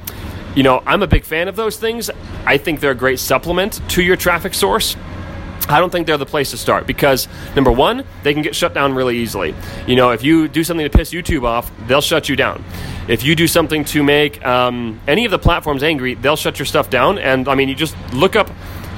you 0.54 0.62
know, 0.62 0.82
I'm 0.86 1.02
a 1.02 1.06
big 1.06 1.24
fan 1.24 1.48
of 1.48 1.56
those 1.56 1.76
things. 1.76 2.10
I 2.44 2.58
think 2.58 2.80
they're 2.80 2.90
a 2.90 2.94
great 2.94 3.18
supplement 3.18 3.80
to 3.90 4.02
your 4.02 4.16
traffic 4.16 4.54
source. 4.54 4.96
I 5.68 5.78
don't 5.78 5.90
think 5.90 6.06
they're 6.06 6.18
the 6.18 6.26
place 6.26 6.50
to 6.50 6.58
start 6.58 6.86
because 6.86 7.28
number 7.54 7.70
one, 7.70 8.04
they 8.22 8.34
can 8.34 8.42
get 8.42 8.54
shut 8.54 8.74
down 8.74 8.94
really 8.94 9.18
easily. 9.18 9.54
You 9.86 9.96
know, 9.96 10.10
if 10.10 10.22
you 10.24 10.48
do 10.48 10.64
something 10.64 10.84
to 10.84 10.90
piss 10.90 11.12
YouTube 11.12 11.44
off, 11.44 11.70
they'll 11.86 12.00
shut 12.00 12.28
you 12.28 12.36
down. 12.36 12.64
If 13.08 13.22
you 13.22 13.34
do 13.34 13.46
something 13.46 13.84
to 13.86 14.02
make 14.02 14.44
um, 14.44 15.00
any 15.06 15.24
of 15.24 15.30
the 15.30 15.38
platforms 15.38 15.82
angry, 15.82 16.14
they'll 16.14 16.36
shut 16.36 16.58
your 16.58 16.66
stuff 16.66 16.90
down. 16.90 17.18
And 17.18 17.48
I 17.48 17.54
mean, 17.54 17.68
you 17.68 17.74
just 17.74 17.96
look 18.12 18.36
up, 18.36 18.50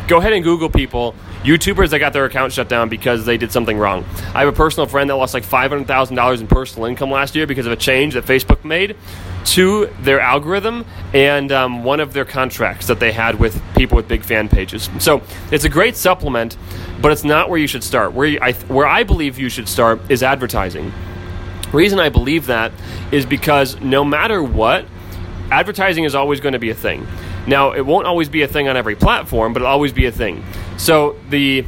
go 0.08 0.18
ahead 0.18 0.32
and 0.32 0.42
Google 0.42 0.70
people, 0.70 1.14
YouTubers 1.42 1.90
that 1.90 1.98
got 1.98 2.14
their 2.14 2.24
account 2.24 2.52
shut 2.52 2.68
down 2.68 2.88
because 2.88 3.26
they 3.26 3.36
did 3.36 3.52
something 3.52 3.76
wrong. 3.78 4.04
I 4.34 4.40
have 4.40 4.48
a 4.48 4.52
personal 4.52 4.86
friend 4.86 5.10
that 5.10 5.16
lost 5.16 5.34
like 5.34 5.44
$500,000 5.44 6.40
in 6.40 6.46
personal 6.46 6.86
income 6.86 7.10
last 7.10 7.34
year 7.34 7.46
because 7.46 7.66
of 7.66 7.72
a 7.72 7.76
change 7.76 8.14
that 8.14 8.24
Facebook 8.24 8.64
made 8.64 8.96
to 9.44 9.86
their 10.00 10.20
algorithm 10.20 10.84
and 11.12 11.52
um, 11.52 11.84
one 11.84 12.00
of 12.00 12.12
their 12.12 12.24
contracts 12.24 12.86
that 12.86 12.98
they 12.98 13.12
had 13.12 13.38
with 13.38 13.60
people 13.76 13.96
with 13.96 14.08
big 14.08 14.24
fan 14.24 14.48
pages. 14.48 14.88
So 14.98 15.22
it's 15.52 15.64
a 15.64 15.68
great 15.68 15.96
supplement, 15.96 16.56
but 17.00 17.12
it's 17.12 17.24
not 17.24 17.50
where 17.50 17.58
you 17.58 17.66
should 17.66 17.84
start. 17.84 18.12
Where 18.12 18.26
you, 18.26 18.38
I, 18.40 18.52
where 18.52 18.86
I 18.86 19.04
believe 19.04 19.38
you 19.38 19.48
should 19.48 19.68
start 19.68 20.00
is 20.10 20.22
advertising. 20.22 20.92
reason 21.72 21.98
I 21.98 22.08
believe 22.08 22.46
that 22.46 22.72
is 23.12 23.26
because 23.26 23.80
no 23.80 24.04
matter 24.04 24.42
what, 24.42 24.86
advertising 25.50 26.04
is 26.04 26.14
always 26.14 26.40
going 26.40 26.54
to 26.54 26.58
be 26.58 26.70
a 26.70 26.74
thing. 26.74 27.06
Now, 27.46 27.72
it 27.72 27.84
won't 27.84 28.06
always 28.06 28.28
be 28.28 28.42
a 28.42 28.48
thing 28.48 28.68
on 28.68 28.76
every 28.76 28.96
platform, 28.96 29.52
but 29.52 29.60
it'll 29.60 29.72
always 29.72 29.92
be 29.92 30.06
a 30.06 30.12
thing. 30.12 30.42
So 30.76 31.16
the 31.28 31.64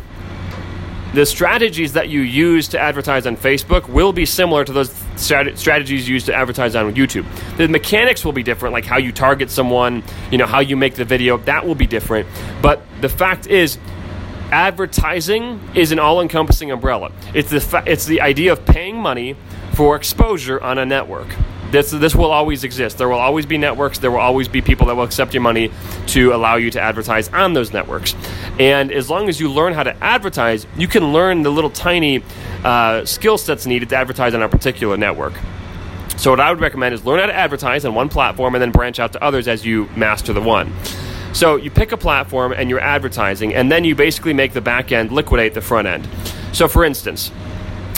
the 1.15 1.25
strategies 1.25 1.95
that 1.95 2.09
you 2.09 2.21
use 2.21 2.69
to 2.69 2.79
advertise 2.79 3.27
on 3.27 3.37
Facebook 3.37 3.89
will 3.89 4.13
be 4.13 4.27
similar 4.27 4.65
to 4.65 4.73
those 4.73 4.91
strat- 5.17 5.57
strategies 5.57 6.09
used 6.09 6.27
to 6.27 6.35
advertise 6.35 6.75
on 6.75 6.95
YouTube. 6.95 7.25
The 7.57 7.69
mechanics 7.69 8.25
will 8.25 8.33
be 8.33 8.43
different, 8.43 8.73
like 8.73 8.85
how 8.85 8.99
you 8.99 9.13
target 9.13 9.51
someone, 9.51 10.03
you 10.31 10.39
know, 10.39 10.47
how 10.47 10.61
you 10.61 10.77
make 10.77 10.95
the 10.95 11.05
video, 11.05 11.37
that 11.39 11.67
will 11.67 11.75
be 11.75 11.87
different. 11.87 12.27
But 12.63 12.83
the 13.01 13.09
fact 13.09 13.47
is, 13.47 13.79
advertising 14.51 15.61
is 15.75 15.93
an 15.93 15.99
all-encompassing 15.99 16.71
umbrella. 16.71 17.13
It's 17.35 17.51
the 17.51 17.61
fa- 17.61 17.83
it's 17.87 18.07
the 18.07 18.21
idea 18.21 18.53
of 18.53 18.65
paying 18.65 18.97
money 18.97 19.37
for 19.75 19.97
exposure 19.97 20.61
on 20.63 20.79
a 20.79 20.87
network. 20.87 21.29
This, 21.71 21.91
this 21.91 22.15
will 22.15 22.31
always 22.31 22.65
exist. 22.65 22.99
There 22.99 23.09
will 23.09 23.19
always 23.19 23.45
be 23.45 23.59
networks. 23.59 23.99
There 23.99 24.11
will 24.11 24.21
always 24.21 24.49
be 24.49 24.63
people 24.63 24.87
that 24.87 24.97
will 24.97 25.05
accept 25.05 25.35
your 25.35 25.43
money 25.43 25.73
to 26.09 26.33
allow 26.33 26.57
you 26.57 26.71
to 26.71 26.81
advertise 26.81 27.29
on 27.31 27.55
those 27.55 27.73
networks. 27.73 28.15
And 28.59 28.93
as 28.93 29.11
long 29.11 29.29
as 29.29 29.41
you 29.41 29.51
learn 29.51 29.73
how 29.73 29.83
to 29.83 29.97
advertise, 30.03 30.67
you 30.77 30.87
can 30.87 31.13
learn 31.13 31.43
the 31.43 31.51
little 31.51 31.71
tiny 31.71 32.23
uh, 32.65 33.05
skill 33.05 33.37
sets 33.37 33.67
needed 33.67 33.89
to 33.91 33.97
advertise 33.97 34.35
on 34.35 34.43
a 34.43 34.49
particular 34.49 34.97
network. 34.97 35.35
So, 36.17 36.31
what 36.31 36.41
I 36.41 36.51
would 36.51 36.61
recommend 36.61 36.95
is 36.95 37.05
learn 37.05 37.21
how 37.21 37.27
to 37.27 37.35
advertise 37.35 37.85
on 37.85 37.95
one 37.95 38.09
platform 38.09 38.55
and 38.55 38.63
then 38.63 38.71
branch 38.71 38.99
out 38.99 39.13
to 39.13 39.23
others 39.23 39.49
as 39.49 39.67
you 39.67 39.87
master 39.97 40.33
the 40.33 40.41
one. 40.41 40.73
So, 41.35 41.57
you 41.57 41.71
pick 41.71 41.93
a 41.93 41.97
platform 41.99 42.53
and 42.53 42.71
you're 42.71 42.81
advertising, 42.81 43.55
and 43.55 43.71
then 43.71 43.85
you 43.85 43.95
basically 43.95 44.33
make 44.33 44.55
the 44.55 44.63
back 44.63 44.93
end 44.93 45.13
liquidate 45.13 45.53
the 45.53 45.61
front 45.61 45.87
end. 45.87 46.09
So, 46.53 46.69
for 46.69 46.85
instance, 46.85 47.31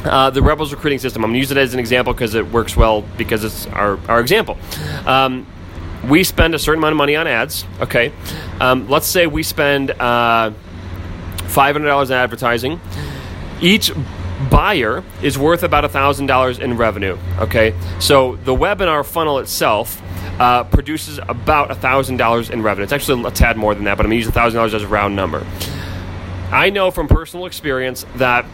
uh, 0.04 0.30
the 0.30 0.42
Rebels 0.42 0.72
recruiting 0.72 0.98
system. 0.98 1.24
I'm 1.24 1.30
going 1.30 1.34
to 1.34 1.38
use 1.40 1.50
it 1.50 1.56
as 1.56 1.74
an 1.74 1.80
example 1.80 2.12
because 2.12 2.34
it 2.34 2.46
works 2.46 2.76
well 2.76 3.02
because 3.16 3.44
it's 3.44 3.66
our, 3.68 3.98
our 4.08 4.20
example. 4.20 4.56
Um, 5.06 5.46
we 6.08 6.24
spend 6.24 6.54
a 6.54 6.58
certain 6.58 6.78
amount 6.78 6.92
of 6.92 6.96
money 6.98 7.16
on 7.16 7.26
ads. 7.26 7.64
Okay, 7.80 8.12
um, 8.60 8.88
let's 8.88 9.06
say 9.06 9.26
we 9.26 9.42
spend 9.42 9.90
uh, 9.90 10.52
five 11.44 11.74
hundred 11.74 11.88
dollars 11.88 12.10
in 12.10 12.16
advertising. 12.16 12.80
Each 13.60 13.90
buyer 14.50 15.02
is 15.22 15.36
worth 15.36 15.64
about 15.64 15.90
thousand 15.90 16.26
dollars 16.26 16.58
in 16.58 16.76
revenue. 16.76 17.18
Okay, 17.38 17.74
so 17.98 18.36
the 18.36 18.54
webinar 18.54 19.04
funnel 19.04 19.38
itself. 19.38 20.02
Uh, 20.38 20.62
produces 20.62 21.18
about 21.28 21.76
thousand 21.78 22.16
dollars 22.16 22.48
in 22.48 22.62
revenue. 22.62 22.84
It's 22.84 22.92
actually 22.92 23.24
a 23.24 23.30
tad 23.32 23.56
more 23.56 23.74
than 23.74 23.82
that, 23.84 23.96
but 23.96 24.06
I'm 24.06 24.10
gonna 24.10 24.20
use 24.20 24.28
thousand 24.28 24.56
dollars 24.56 24.72
as 24.72 24.84
a 24.84 24.86
round 24.86 25.16
number. 25.16 25.44
I 26.52 26.70
know 26.70 26.92
from 26.92 27.08
personal 27.08 27.44
experience 27.44 28.06
that 28.14 28.46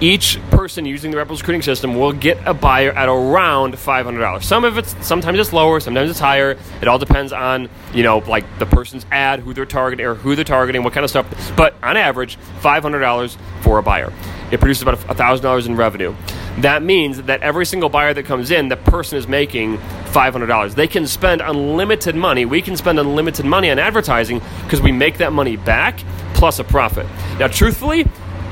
each 0.00 0.40
person 0.50 0.84
using 0.84 1.10
the 1.10 1.16
Rebels 1.16 1.40
recruiting 1.40 1.62
system 1.62 1.96
will 1.96 2.12
get 2.12 2.38
a 2.46 2.54
buyer 2.54 2.92
at 2.92 3.08
around 3.08 3.74
$500. 3.74 4.42
Some 4.42 4.64
of 4.64 4.78
it's 4.78 4.94
sometimes 5.06 5.38
it's 5.38 5.52
lower, 5.52 5.80
sometimes 5.80 6.10
it's 6.10 6.20
higher. 6.20 6.56
It 6.80 6.88
all 6.88 6.98
depends 6.98 7.32
on 7.32 7.68
you 7.92 8.02
know 8.02 8.18
like 8.18 8.44
the 8.58 8.66
person's 8.66 9.06
ad, 9.10 9.40
who 9.40 9.54
they're 9.54 9.66
targeting, 9.66 10.06
or 10.06 10.14
who 10.14 10.34
they're 10.34 10.44
targeting, 10.44 10.82
what 10.82 10.92
kind 10.92 11.04
of 11.04 11.10
stuff. 11.10 11.26
But 11.56 11.74
on 11.82 11.96
average, 11.96 12.38
$500 12.60 13.36
for 13.62 13.78
a 13.78 13.82
buyer. 13.82 14.12
It 14.50 14.60
produces 14.60 14.82
about 14.82 14.98
$1,000 14.98 15.66
in 15.66 15.76
revenue. 15.76 16.14
That 16.58 16.82
means 16.82 17.22
that 17.22 17.42
every 17.42 17.66
single 17.66 17.90
buyer 17.90 18.14
that 18.14 18.24
comes 18.24 18.50
in, 18.50 18.68
the 18.68 18.78
person 18.78 19.18
is 19.18 19.28
making 19.28 19.76
$500. 19.78 20.74
They 20.74 20.88
can 20.88 21.06
spend 21.06 21.42
unlimited 21.42 22.14
money. 22.14 22.46
We 22.46 22.62
can 22.62 22.76
spend 22.76 22.98
unlimited 22.98 23.44
money 23.44 23.70
on 23.70 23.78
advertising 23.78 24.40
because 24.62 24.80
we 24.80 24.90
make 24.90 25.18
that 25.18 25.32
money 25.32 25.56
back 25.56 26.02
plus 26.32 26.58
a 26.58 26.64
profit. 26.64 27.06
Now, 27.38 27.48
truthfully, 27.48 28.06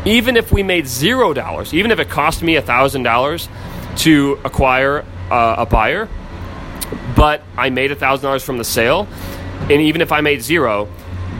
even 0.06 0.36
if 0.36 0.52
we 0.52 0.62
made 0.62 0.86
zero 0.86 1.34
dollars, 1.34 1.74
even 1.74 1.90
if 1.90 1.98
it 1.98 2.08
cost 2.08 2.42
me 2.42 2.56
a 2.56 2.62
thousand 2.62 3.02
dollars 3.02 3.48
to 3.96 4.38
acquire 4.44 5.04
uh, 5.30 5.56
a 5.58 5.66
buyer, 5.66 6.08
but 7.16 7.42
I 7.56 7.70
made 7.70 7.90
a 7.90 7.96
thousand 7.96 8.24
dollars 8.24 8.44
from 8.44 8.58
the 8.58 8.64
sale, 8.64 9.08
and 9.62 9.82
even 9.82 10.00
if 10.00 10.12
I 10.12 10.20
made 10.20 10.42
zero, 10.42 10.88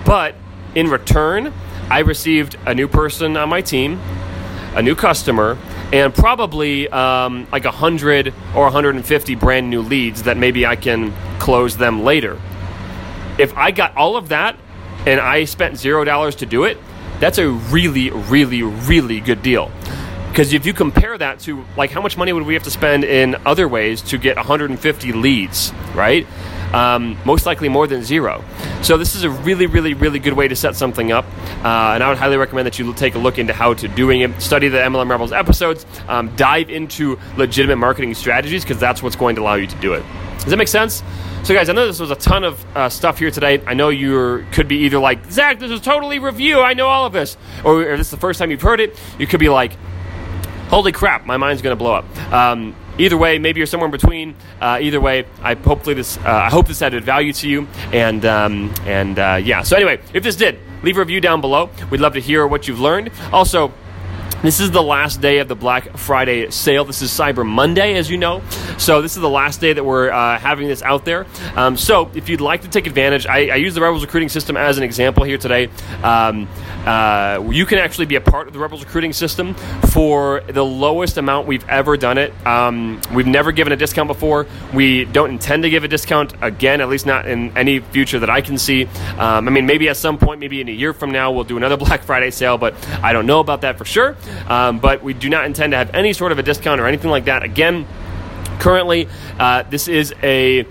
but 0.04 0.34
in 0.74 0.88
return, 0.88 1.52
I 1.88 2.00
received 2.00 2.56
a 2.66 2.74
new 2.74 2.88
person 2.88 3.36
on 3.36 3.48
my 3.48 3.60
team, 3.60 4.00
a 4.74 4.82
new 4.82 4.96
customer, 4.96 5.56
and 5.92 6.12
probably 6.12 6.88
um, 6.88 7.46
like 7.52 7.64
100 7.64 8.34
or 8.56 8.64
150 8.64 9.34
brand 9.36 9.70
new 9.70 9.82
leads 9.82 10.24
that 10.24 10.36
maybe 10.36 10.66
I 10.66 10.74
can 10.74 11.14
close 11.38 11.76
them 11.76 12.02
later. 12.02 12.40
If 13.38 13.56
I 13.56 13.70
got 13.70 13.96
all 13.96 14.16
of 14.16 14.30
that 14.30 14.58
and 15.06 15.20
I 15.20 15.44
spent 15.44 15.78
zero 15.78 16.02
dollars 16.02 16.34
to 16.36 16.46
do 16.46 16.64
it, 16.64 16.78
that's 17.20 17.38
a 17.38 17.48
really, 17.48 18.10
really, 18.10 18.62
really 18.62 19.20
good 19.20 19.42
deal. 19.42 19.70
Because 20.28 20.52
if 20.52 20.66
you 20.66 20.74
compare 20.74 21.16
that 21.16 21.40
to 21.40 21.64
like 21.78 21.90
how 21.90 22.02
much 22.02 22.18
money 22.18 22.30
would 22.32 22.44
we 22.44 22.52
have 22.52 22.64
to 22.64 22.70
spend 22.70 23.04
in 23.04 23.36
other 23.46 23.66
ways 23.66 24.02
to 24.02 24.18
get 24.18 24.36
150 24.36 25.12
leads, 25.12 25.72
right? 25.94 26.26
Um, 26.74 27.16
most 27.24 27.46
likely 27.46 27.70
more 27.70 27.86
than 27.86 28.02
zero. 28.02 28.44
So 28.82 28.98
this 28.98 29.14
is 29.14 29.24
a 29.24 29.30
really, 29.30 29.64
really, 29.64 29.94
really 29.94 30.18
good 30.18 30.34
way 30.34 30.46
to 30.46 30.54
set 30.54 30.76
something 30.76 31.10
up, 31.10 31.24
uh, 31.64 31.94
and 31.94 32.02
I 32.02 32.08
would 32.10 32.18
highly 32.18 32.36
recommend 32.36 32.66
that 32.66 32.78
you 32.78 32.92
take 32.92 33.14
a 33.14 33.18
look 33.18 33.38
into 33.38 33.54
how 33.54 33.72
to 33.74 33.88
doing 33.88 34.20
it. 34.20 34.42
Study 34.42 34.68
the 34.68 34.78
MLM 34.78 35.08
Rebels 35.08 35.32
episodes, 35.32 35.86
um, 36.06 36.34
dive 36.36 36.68
into 36.68 37.18
legitimate 37.38 37.76
marketing 37.76 38.12
strategies 38.12 38.62
because 38.62 38.78
that's 38.78 39.02
what's 39.02 39.16
going 39.16 39.36
to 39.36 39.42
allow 39.42 39.54
you 39.54 39.66
to 39.68 39.76
do 39.76 39.94
it. 39.94 40.04
Does 40.46 40.52
that 40.52 40.58
make 40.58 40.68
sense? 40.68 41.02
So, 41.42 41.54
guys, 41.54 41.68
I 41.68 41.72
know 41.72 41.88
this 41.88 41.98
was 41.98 42.12
a 42.12 42.14
ton 42.14 42.44
of 42.44 42.64
uh, 42.76 42.88
stuff 42.88 43.18
here 43.18 43.32
today. 43.32 43.60
I 43.66 43.74
know 43.74 43.88
you 43.88 44.46
could 44.52 44.68
be 44.68 44.76
either 44.84 45.00
like, 45.00 45.28
Zach, 45.28 45.58
this 45.58 45.72
is 45.72 45.80
totally 45.80 46.20
review. 46.20 46.60
I 46.60 46.72
know 46.72 46.86
all 46.86 47.04
of 47.04 47.12
this. 47.12 47.36
Or 47.64 47.82
if 47.82 47.98
this 47.98 48.06
is 48.06 48.10
the 48.12 48.16
first 48.16 48.38
time 48.38 48.52
you've 48.52 48.62
heard 48.62 48.78
it, 48.78 48.96
you 49.18 49.26
could 49.26 49.40
be 49.40 49.48
like, 49.48 49.72
holy 50.68 50.92
crap, 50.92 51.26
my 51.26 51.36
mind's 51.36 51.62
going 51.62 51.76
to 51.76 51.76
blow 51.76 51.94
up. 51.94 52.32
Um, 52.32 52.76
either 52.96 53.18
way, 53.18 53.40
maybe 53.40 53.58
you're 53.58 53.66
somewhere 53.66 53.86
in 53.86 53.90
between. 53.90 54.36
Uh, 54.60 54.78
either 54.80 55.00
way, 55.00 55.26
I 55.42 55.54
hopefully 55.54 55.96
this 55.96 56.16
uh, 56.18 56.30
I 56.30 56.48
hope 56.48 56.68
this 56.68 56.80
added 56.80 57.02
value 57.02 57.32
to 57.32 57.48
you. 57.48 57.66
And 57.92 58.24
um, 58.24 58.72
and 58.84 59.18
uh, 59.18 59.40
yeah. 59.42 59.62
So 59.62 59.74
anyway, 59.74 60.00
if 60.14 60.22
this 60.22 60.36
did, 60.36 60.60
leave 60.84 60.96
a 60.96 61.00
review 61.00 61.20
down 61.20 61.40
below. 61.40 61.70
We'd 61.90 62.00
love 62.00 62.12
to 62.12 62.20
hear 62.20 62.46
what 62.46 62.68
you've 62.68 62.78
learned. 62.78 63.10
Also. 63.32 63.72
This 64.46 64.60
is 64.60 64.70
the 64.70 64.80
last 64.80 65.20
day 65.20 65.38
of 65.38 65.48
the 65.48 65.56
Black 65.56 65.96
Friday 65.96 66.50
sale. 66.50 66.84
This 66.84 67.02
is 67.02 67.10
Cyber 67.10 67.44
Monday, 67.44 67.94
as 67.94 68.08
you 68.08 68.16
know. 68.16 68.44
So, 68.78 69.02
this 69.02 69.16
is 69.16 69.20
the 69.20 69.28
last 69.28 69.60
day 69.60 69.72
that 69.72 69.82
we're 69.82 70.08
uh, 70.08 70.38
having 70.38 70.68
this 70.68 70.82
out 70.82 71.04
there. 71.04 71.26
Um, 71.56 71.76
so, 71.76 72.12
if 72.14 72.28
you'd 72.28 72.40
like 72.40 72.62
to 72.62 72.68
take 72.68 72.86
advantage, 72.86 73.26
I, 73.26 73.48
I, 73.48 73.54
use 73.56 73.74
the 73.74 73.80
Rebels 73.80 74.04
recruiting 74.04 74.28
system 74.28 74.56
as 74.56 74.78
an 74.78 74.84
example 74.84 75.24
here 75.24 75.36
today. 75.36 75.68
Um, 76.04 76.46
uh, 76.86 77.44
you 77.50 77.66
can 77.66 77.78
actually 77.78 78.06
be 78.06 78.14
a 78.14 78.20
part 78.20 78.46
of 78.46 78.52
the 78.52 78.60
Rebels 78.60 78.84
recruiting 78.84 79.12
system 79.12 79.54
for 79.90 80.42
the 80.46 80.64
lowest 80.64 81.16
amount 81.16 81.48
we've 81.48 81.68
ever 81.68 81.96
done 81.96 82.16
it. 82.16 82.32
Um, 82.46 83.00
we've 83.12 83.26
never 83.26 83.50
given 83.50 83.72
a 83.72 83.76
discount 83.76 84.06
before. 84.06 84.46
We 84.72 85.06
don't 85.06 85.30
intend 85.30 85.64
to 85.64 85.70
give 85.70 85.82
a 85.82 85.88
discount 85.88 86.34
again, 86.40 86.80
at 86.80 86.88
least 86.88 87.04
not 87.04 87.26
in 87.26 87.56
any 87.58 87.80
future 87.80 88.20
that 88.20 88.30
I 88.30 88.42
can 88.42 88.58
see. 88.58 88.84
Um, 89.18 89.48
I 89.48 89.50
mean, 89.50 89.66
maybe 89.66 89.88
at 89.88 89.96
some 89.96 90.18
point, 90.18 90.38
maybe 90.38 90.60
in 90.60 90.68
a 90.68 90.72
year 90.72 90.92
from 90.92 91.10
now, 91.10 91.32
we'll 91.32 91.42
do 91.42 91.56
another 91.56 91.76
Black 91.86 92.04
Friday 92.04 92.30
sale, 92.30 92.58
but 92.58 92.74
I 93.02 93.12
don't 93.12 93.26
know 93.26 93.40
about 93.40 93.62
that 93.62 93.76
for 93.76 93.84
sure. 93.84 94.14
Um, 94.48 94.78
but 94.78 95.02
we 95.02 95.14
do 95.14 95.28
not 95.28 95.44
intend 95.44 95.72
to 95.72 95.76
have 95.76 95.94
any 95.94 96.12
sort 96.12 96.32
of 96.32 96.38
a 96.38 96.42
discount 96.42 96.80
or 96.80 96.86
anything 96.86 97.10
like 97.10 97.26
that. 97.26 97.42
Again, 97.42 97.86
currently, 98.58 99.08
uh, 99.38 99.62
this 99.64 99.88
is 99.88 100.14
a 100.22 100.66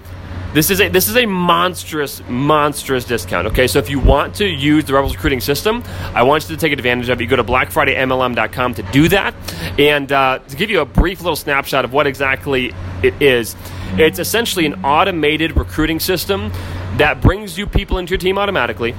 this 0.56 0.70
is 0.70 0.80
a 0.80 0.88
this 0.88 1.10
is 1.10 1.18
a 1.18 1.26
monstrous 1.26 2.22
monstrous 2.30 3.04
discount. 3.04 3.48
Okay, 3.48 3.68
so 3.68 3.78
if 3.78 3.90
you 3.90 4.00
want 4.00 4.36
to 4.36 4.46
use 4.46 4.86
the 4.86 4.94
Rebels 4.94 5.14
recruiting 5.14 5.42
system, 5.42 5.84
I 6.14 6.24
want 6.24 6.50
you 6.50 6.56
to 6.56 6.60
take 6.60 6.72
advantage 6.72 7.10
of 7.10 7.20
it. 7.20 7.24
You 7.26 7.30
go 7.30 7.36
to 7.36 7.44
BlackFridayMLM.com 7.44 8.76
to 8.76 8.84
do 8.84 9.10
that, 9.10 9.36
and 9.78 10.10
uh, 10.12 10.40
to 10.48 10.56
give 10.56 10.70
you 10.70 10.80
a 10.80 10.86
brief 10.86 11.20
little 11.20 11.36
snapshot 11.36 11.84
of 11.84 11.92
what 11.92 12.08
exactly 12.08 12.74
it 13.04 13.22
is, 13.22 13.56
it's 13.98 14.18
essentially 14.18 14.66
an 14.66 14.86
automated 14.86 15.58
recruiting 15.58 16.00
system 16.00 16.52
that 16.98 17.22
brings 17.22 17.58
you 17.58 17.68
people 17.68 17.98
into 17.98 18.12
your 18.12 18.20
team 18.20 18.38
automatically, 18.38 18.96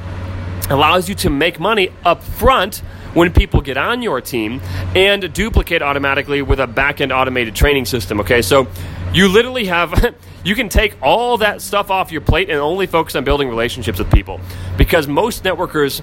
allows 0.69 1.09
you 1.09 1.15
to 1.15 1.31
make 1.31 1.59
money 1.59 1.89
up 2.05 2.23
front 2.23 2.83
when 3.17 3.33
people 3.33 3.63
get 3.63 3.79
on 3.79 4.03
your 4.03 4.21
team 4.21 4.61
and 4.95 5.33
duplicate 5.33 5.81
automatically 5.81 6.43
with 6.43 6.61
a 6.61 6.67
back 6.67 7.01
end 7.01 7.11
automated 7.11 7.55
training 7.55 7.87
system. 7.87 8.21
Okay, 8.21 8.43
so 8.43 8.69
you 9.15 9.29
literally 9.29 9.65
have, 9.65 10.15
you 10.45 10.55
can 10.55 10.69
take 10.69 10.95
all 11.01 11.39
that 11.39 11.63
stuff 11.63 11.91
off 11.91 12.13
your 12.13 12.21
plate 12.21 12.51
and 12.51 12.59
only 12.59 12.87
focus 12.87 13.17
on 13.17 13.25
building 13.25 13.49
relationships 13.49 13.99
with 13.99 14.13
people 14.13 14.39
because 14.77 15.09
most 15.09 15.43
networkers. 15.43 16.03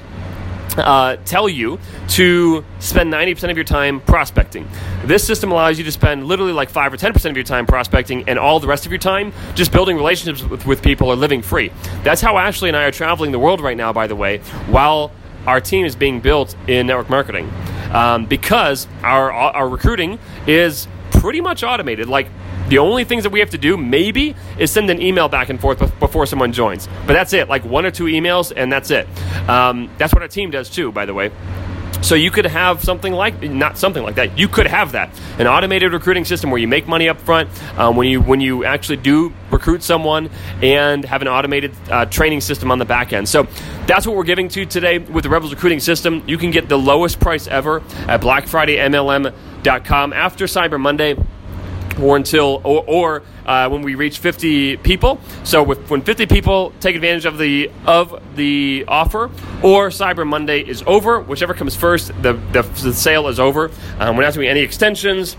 Uh, 0.76 1.17
tell 1.17 1.47
you 1.47 1.78
to 2.08 2.65
spend 2.80 3.13
90% 3.13 3.52
of 3.52 3.56
your 3.56 3.63
time 3.63 4.02
prospecting. 4.02 4.67
This 5.06 5.23
system 5.23 5.52
allows 5.52 5.78
you 5.78 5.84
to 5.84 5.91
spend 5.91 6.26
literally 6.26 6.52
like 6.52 6.71
5 6.71 6.93
or 6.93 6.97
10% 6.97 7.30
of 7.30 7.38
your 7.38 7.43
time 7.43 7.67
prospecting 7.67 8.28
and 8.28 8.39
all 8.39 8.60
the 8.60 8.65
rest 8.65 8.88
of 8.88 8.91
your 8.91 8.97
time 8.97 9.34
just 9.54 9.71
building 9.71 9.95
relationships 9.95 10.41
with, 10.41 10.65
with 10.65 10.82
people 10.82 11.10
or 11.10 11.15
living 11.15 11.43
free. 11.43 11.71
That's 12.04 12.21
how 12.21 12.39
Ashley 12.39 12.69
and 12.69 12.76
I 12.76 12.86
are 12.86 12.91
traveling 12.91 13.32
the 13.32 13.38
world 13.38 13.62
right 13.62 13.78
now, 13.78 13.93
by 13.93 14.08
the 14.08 14.15
way, 14.15 14.39
while 14.65 15.12
our 15.45 15.60
team 15.62 15.86
is 15.86 15.95
being 15.95 16.19
built 16.21 16.56
in 16.67 16.88
network 16.88 17.10
marketing 17.10 17.51
um, 17.91 18.25
because 18.25 18.88
our, 19.03 19.32
our 19.32 19.67
recruiting 19.69 20.19
is 20.47 20.88
pretty 21.12 21.41
much 21.41 21.63
automated. 21.63 22.08
Like 22.10 22.27
The 22.69 22.77
only 22.77 23.03
things 23.03 23.23
that 23.23 23.29
we 23.32 23.39
have 23.39 23.49
to 23.51 23.58
do, 23.58 23.75
maybe, 23.77 24.36
is 24.58 24.71
send 24.71 24.89
an 24.89 25.01
email 25.01 25.27
back 25.27 25.49
and 25.49 25.60
forth 25.60 25.79
before 25.99 26.25
someone 26.25 26.53
joins. 26.53 26.88
But 27.06 27.13
that's 27.13 27.34
it, 27.34 27.49
like 27.49 27.63
one 27.65 27.86
or 27.86 27.91
two 27.91 28.06
emails, 28.06 28.53
and 28.56 28.71
that's 28.71 28.89
it. 28.89 29.08
Um, 29.49 29.89
that's 29.97 30.13
what 30.13 30.21
our 30.21 30.29
team 30.29 30.49
does 30.49 30.69
too, 30.69 30.91
by 30.91 31.06
the 31.06 31.13
way. 31.13 31.29
So 32.04 32.16
you 32.16 32.32
could 32.32 32.46
have 32.46 32.84
something 32.84 33.13
like 33.13 33.42
not 33.42 33.78
something 33.78 34.04
like 34.04 34.16
that. 34.16 34.38
You 34.38 34.50
could 34.50 34.68
have 34.68 34.92
that 34.92 35.10
an 35.39 35.48
automated 35.48 35.94
recruiting 35.94 36.26
system 36.26 36.52
where 36.52 36.60
you 36.60 36.68
make 36.68 36.86
money 36.86 37.08
up 37.08 37.18
front 37.22 37.50
um, 37.80 37.96
when 37.96 38.10
you 38.10 38.22
when 38.22 38.42
you 38.42 38.66
actually 38.66 38.98
do 38.98 39.34
recruit 39.50 39.82
someone 39.84 40.30
and 40.62 41.06
have 41.06 41.22
an 41.22 41.30
automated 41.30 41.74
uh, 41.89 42.06
training 42.06 42.42
system 42.42 42.72
on 42.72 42.78
the 42.78 42.86
back 42.86 43.13
end. 43.13 43.30
So 43.30 43.48
that's 43.88 44.06
what 44.06 44.18
we're 44.18 44.24
giving 44.24 44.50
to 44.50 44.60
you 44.60 44.66
today 44.66 44.98
with 44.98 45.24
the 45.24 45.30
Rebels 45.30 45.54
recruiting 45.54 45.80
system. 45.80 46.22
You 46.28 46.38
can 46.38 46.52
get 46.52 46.68
the 46.68 46.78
lowest 46.78 47.22
price 47.22 47.48
ever 47.48 47.82
at 48.08 48.20
BlackFridayMLM.com 48.20 50.13
after 50.13 50.46
Cyber 50.46 50.80
Monday 50.80 51.16
or 52.01 52.15
until 52.15 52.62
or, 52.63 52.84
or 52.88 53.23
uh, 53.45 53.69
when 53.69 53.82
we 53.82 53.95
reach 53.95 54.19
50 54.19 54.77
people. 54.77 55.19
So 55.43 55.63
with, 55.63 55.89
when 55.89 56.01
50 56.01 56.25
people 56.27 56.73
take 56.79 56.95
advantage 56.95 57.25
of 57.25 57.38
the 57.38 57.71
of 57.86 58.21
the 58.36 58.86
offer, 58.88 59.25
or 59.62 59.89
Cyber 59.89 60.27
Monday 60.27 60.62
is 60.62 60.84
over, 60.88 61.19
whichever 61.19 61.53
comes 61.53 61.75
first, 61.75 62.08
the 62.21 62.34
the, 62.51 62.62
the 62.62 62.93
sale 62.93 63.27
is 63.27 63.39
over. 63.39 63.71
Um, 63.99 64.17
we're 64.17 64.23
not 64.23 64.34
doing 64.34 64.47
any 64.47 64.62
extensions. 64.62 65.36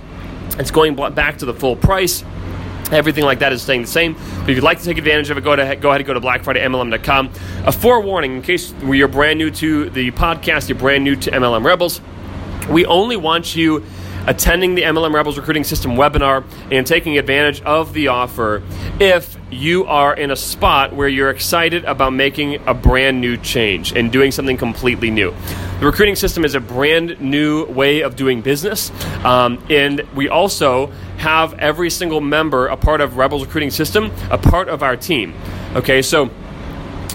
It's 0.59 0.71
going 0.71 0.95
back 1.15 1.39
to 1.39 1.47
the 1.47 1.55
full 1.55 1.77
price. 1.77 2.25
Everything 2.93 3.25
like 3.25 3.39
that 3.39 3.53
is 3.53 3.63
staying 3.63 3.83
the 3.83 3.89
same. 3.89 4.13
But 4.13 4.51
if 4.51 4.57
you'd 4.57 4.63
like 4.63 4.79
to 4.79 4.85
take 4.85 4.99
advantage 4.99 5.31
of 5.31 5.39
it, 5.39 5.41
go, 5.43 5.57
to, 5.57 5.77
go 5.77 5.89
ahead 5.89 6.03
and 6.03 6.07
go 6.07 6.15
to 6.15 6.21
BlackFridayMLM.com. 6.21 7.31
A 7.65 7.73
forewarning 7.73 8.37
in 8.37 8.43
case 8.43 8.75
you're 8.85 9.09
brand 9.09 9.39
new 9.39 9.51
to 9.53 9.91
the 9.91 10.11
podcast, 10.13 10.69
you're 10.69 10.79
brand 10.79 11.03
new 11.03 11.17
to 11.17 11.31
MLM 11.31 11.65
Rebels. 11.65 12.01
We 12.69 12.87
only 12.87 13.17
want 13.17 13.57
you 13.57 13.85
attending 14.27 14.75
the 14.75 14.83
MLM 14.83 15.13
Rebels 15.13 15.37
Recruiting 15.37 15.65
System 15.65 15.93
webinar 15.93 16.45
and 16.71 16.87
taking 16.87 17.19
advantage 17.19 17.61
of 17.63 17.93
the 17.93 18.09
offer 18.09 18.63
if 19.01 19.37
you 19.51 19.85
are 19.87 20.15
in 20.15 20.31
a 20.31 20.37
spot 20.37 20.95
where 20.95 21.09
you're 21.09 21.31
excited 21.31 21.85
about 21.85 22.13
making 22.13 22.61
a 22.67 22.75
brand 22.75 23.21
new 23.21 23.37
change 23.37 23.93
and 23.93 24.11
doing 24.11 24.31
something 24.31 24.57
completely 24.57 25.11
new. 25.11 25.33
The 25.81 25.87
recruiting 25.87 26.17
system 26.17 26.45
is 26.45 26.55
a 26.55 26.61
brand 26.61 27.21
new 27.21 27.65
way 27.67 28.01
of 28.01 28.17
doing 28.17 28.43
business, 28.43 28.91
um, 29.25 29.63
and 29.69 30.01
we 30.15 30.29
also 30.29 30.87
have 31.19 31.55
every 31.55 31.91
single 31.91 32.21
member 32.21 32.67
a 32.67 32.77
part 32.77 33.01
of 33.01 33.17
Rebels 33.17 33.45
Recruiting 33.45 33.71
System, 33.71 34.11
a 34.31 34.39
part 34.39 34.69
of 34.69 34.83
our 34.83 34.97
team. 34.97 35.35
Okay, 35.75 36.03
so 36.03 36.31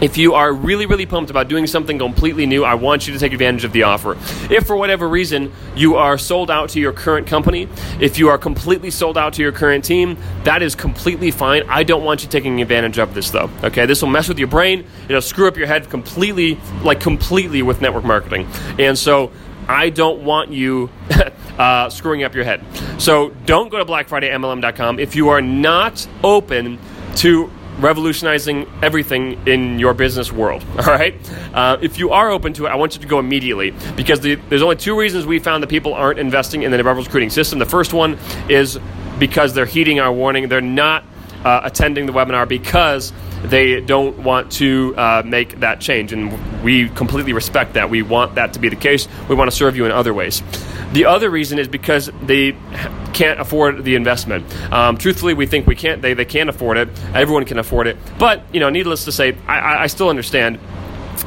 if 0.02 0.18
you 0.18 0.34
are 0.34 0.54
really, 0.54 0.86
really 0.86 1.06
pumped 1.06 1.30
about 1.30 1.48
doing 1.50 1.68
something 1.68 2.00
completely 2.00 2.46
new, 2.46 2.64
I 2.64 2.76
want 2.76 3.08
you 3.08 3.14
to 3.14 3.20
take 3.20 3.34
advantage 3.34 3.66
of 3.66 3.74
the 3.74 3.84
offer. 3.84 4.18
If 4.54 4.66
for 4.66 4.78
whatever 4.78 5.10
reason 5.10 5.52
you 5.76 5.96
are 5.98 6.18
sold 6.18 6.50
out 6.50 6.70
to 6.70 6.80
your 6.80 6.94
current 6.94 7.28
company, 7.28 7.68
if 8.00 8.18
you 8.18 8.30
are 8.30 8.38
completely 8.38 8.92
sold 8.92 9.18
out 9.18 9.34
to 9.34 9.42
your 9.42 9.52
current 9.52 9.84
team, 9.84 10.18
that 10.44 10.62
is 10.62 10.74
completely 10.76 11.32
fine. 11.32 11.64
I 11.68 11.84
don't 11.84 12.04
want 12.04 12.24
you 12.24 12.30
taking 12.30 12.62
advantage 12.62 12.98
of 12.98 13.14
this 13.14 13.30
though. 13.30 13.50
Okay, 13.64 13.86
this 13.86 14.02
will 14.02 14.10
mess 14.10 14.28
with 14.30 14.40
your 14.40 14.48
brain. 14.48 14.86
It'll 15.10 15.22
screw 15.22 15.48
up 15.48 15.58
your 15.58 15.68
head 15.68 15.90
completely, 15.90 16.58
like 16.84 17.00
completely 17.00 17.62
with 17.62 17.82
network 17.82 18.06
marketing. 18.06 18.48
And 18.78 18.98
so 18.98 19.32
I 19.68 19.90
don't 19.90 20.24
want 20.24 20.52
you 20.52 20.90
uh, 21.58 21.90
screwing 21.90 22.24
up 22.24 22.34
your 22.34 22.44
head. 22.44 22.64
So 23.00 23.30
don't 23.46 23.70
go 23.70 23.78
to 23.78 23.86
BlackFridayMLM.com 23.86 25.00
if 25.00 25.16
you 25.16 25.30
are 25.30 25.42
not 25.42 26.08
open 26.24 26.80
to 27.18 27.52
revolutionizing 27.80 28.68
everything 28.82 29.48
in 29.48 29.80
your 29.80 29.94
business 29.94 30.32
world. 30.32 30.64
All 30.78 30.86
right. 30.86 31.16
Uh, 31.54 31.78
if 31.82 31.98
you 31.98 32.12
are 32.12 32.30
open 32.30 32.54
to 32.54 32.66
it, 32.66 32.70
I 32.70 32.76
want 32.76 32.96
you 32.96 33.02
to 33.02 33.08
go 33.08 33.20
immediately 33.20 33.74
because 33.96 34.20
the, 34.20 34.36
there's 34.36 34.62
only 34.62 34.76
two 34.76 34.98
reasons 34.98 35.26
we 35.26 35.40
found 35.40 35.64
that 35.64 35.70
people 35.70 35.94
aren't 35.94 36.20
investing 36.20 36.64
in 36.64 36.72
the 36.72 36.84
Rebels 36.84 37.08
recruiting 37.08 37.30
system. 37.30 37.60
The 37.60 37.66
first 37.66 37.94
one 37.94 38.18
is 38.50 38.80
because 39.18 39.54
they're 39.54 39.66
heeding 39.66 40.00
our 40.00 40.12
warning. 40.12 40.50
They're 40.50 40.62
not 40.62 41.04
uh, 41.44 41.62
attending 41.64 42.06
the 42.06 42.14
webinar 42.14 42.48
because 42.48 43.14
they 43.44 43.82
don't 43.82 44.18
want 44.20 44.52
to 44.54 44.94
uh, 44.98 45.24
make 45.26 45.60
that 45.62 45.80
change. 45.80 46.12
And 46.12 46.64
we 46.64 46.90
completely 46.90 47.34
respect 47.34 47.74
that. 47.74 47.90
We 47.90 48.02
want 48.02 48.36
that 48.36 48.54
to 48.54 48.60
be 48.60 48.70
the 48.70 48.76
case. 48.76 49.08
We 49.28 49.36
want 49.36 49.50
to 49.50 49.56
serve 49.56 49.76
you 49.78 49.86
in 49.86 49.92
other 49.92 50.14
ways. 50.14 50.44
The 50.94 51.06
other 51.06 51.30
reason 51.30 51.60
is 51.60 51.68
because 51.68 52.10
they 52.24 52.56
can't 53.14 53.40
afford 53.40 53.84
the 53.84 53.96
investment. 53.96 54.46
Um, 54.74 54.98
truthfully, 54.98 55.34
we 55.34 55.46
think 55.46 55.68
we 55.68 55.76
can't. 55.76 56.02
They, 56.02 56.14
they 56.14 56.26
can't 56.26 56.50
afford 56.50 56.78
it. 56.78 56.90
Everyone 57.14 57.46
can 57.46 57.60
afford 57.60 57.88
it. 57.88 57.98
But, 58.18 58.44
you 58.54 58.60
know, 58.60 58.70
needless 58.70 59.06
to 59.06 59.12
say, 59.12 59.38
I, 59.48 59.84
I 59.84 59.88
still 59.88 60.10
understand 60.10 60.60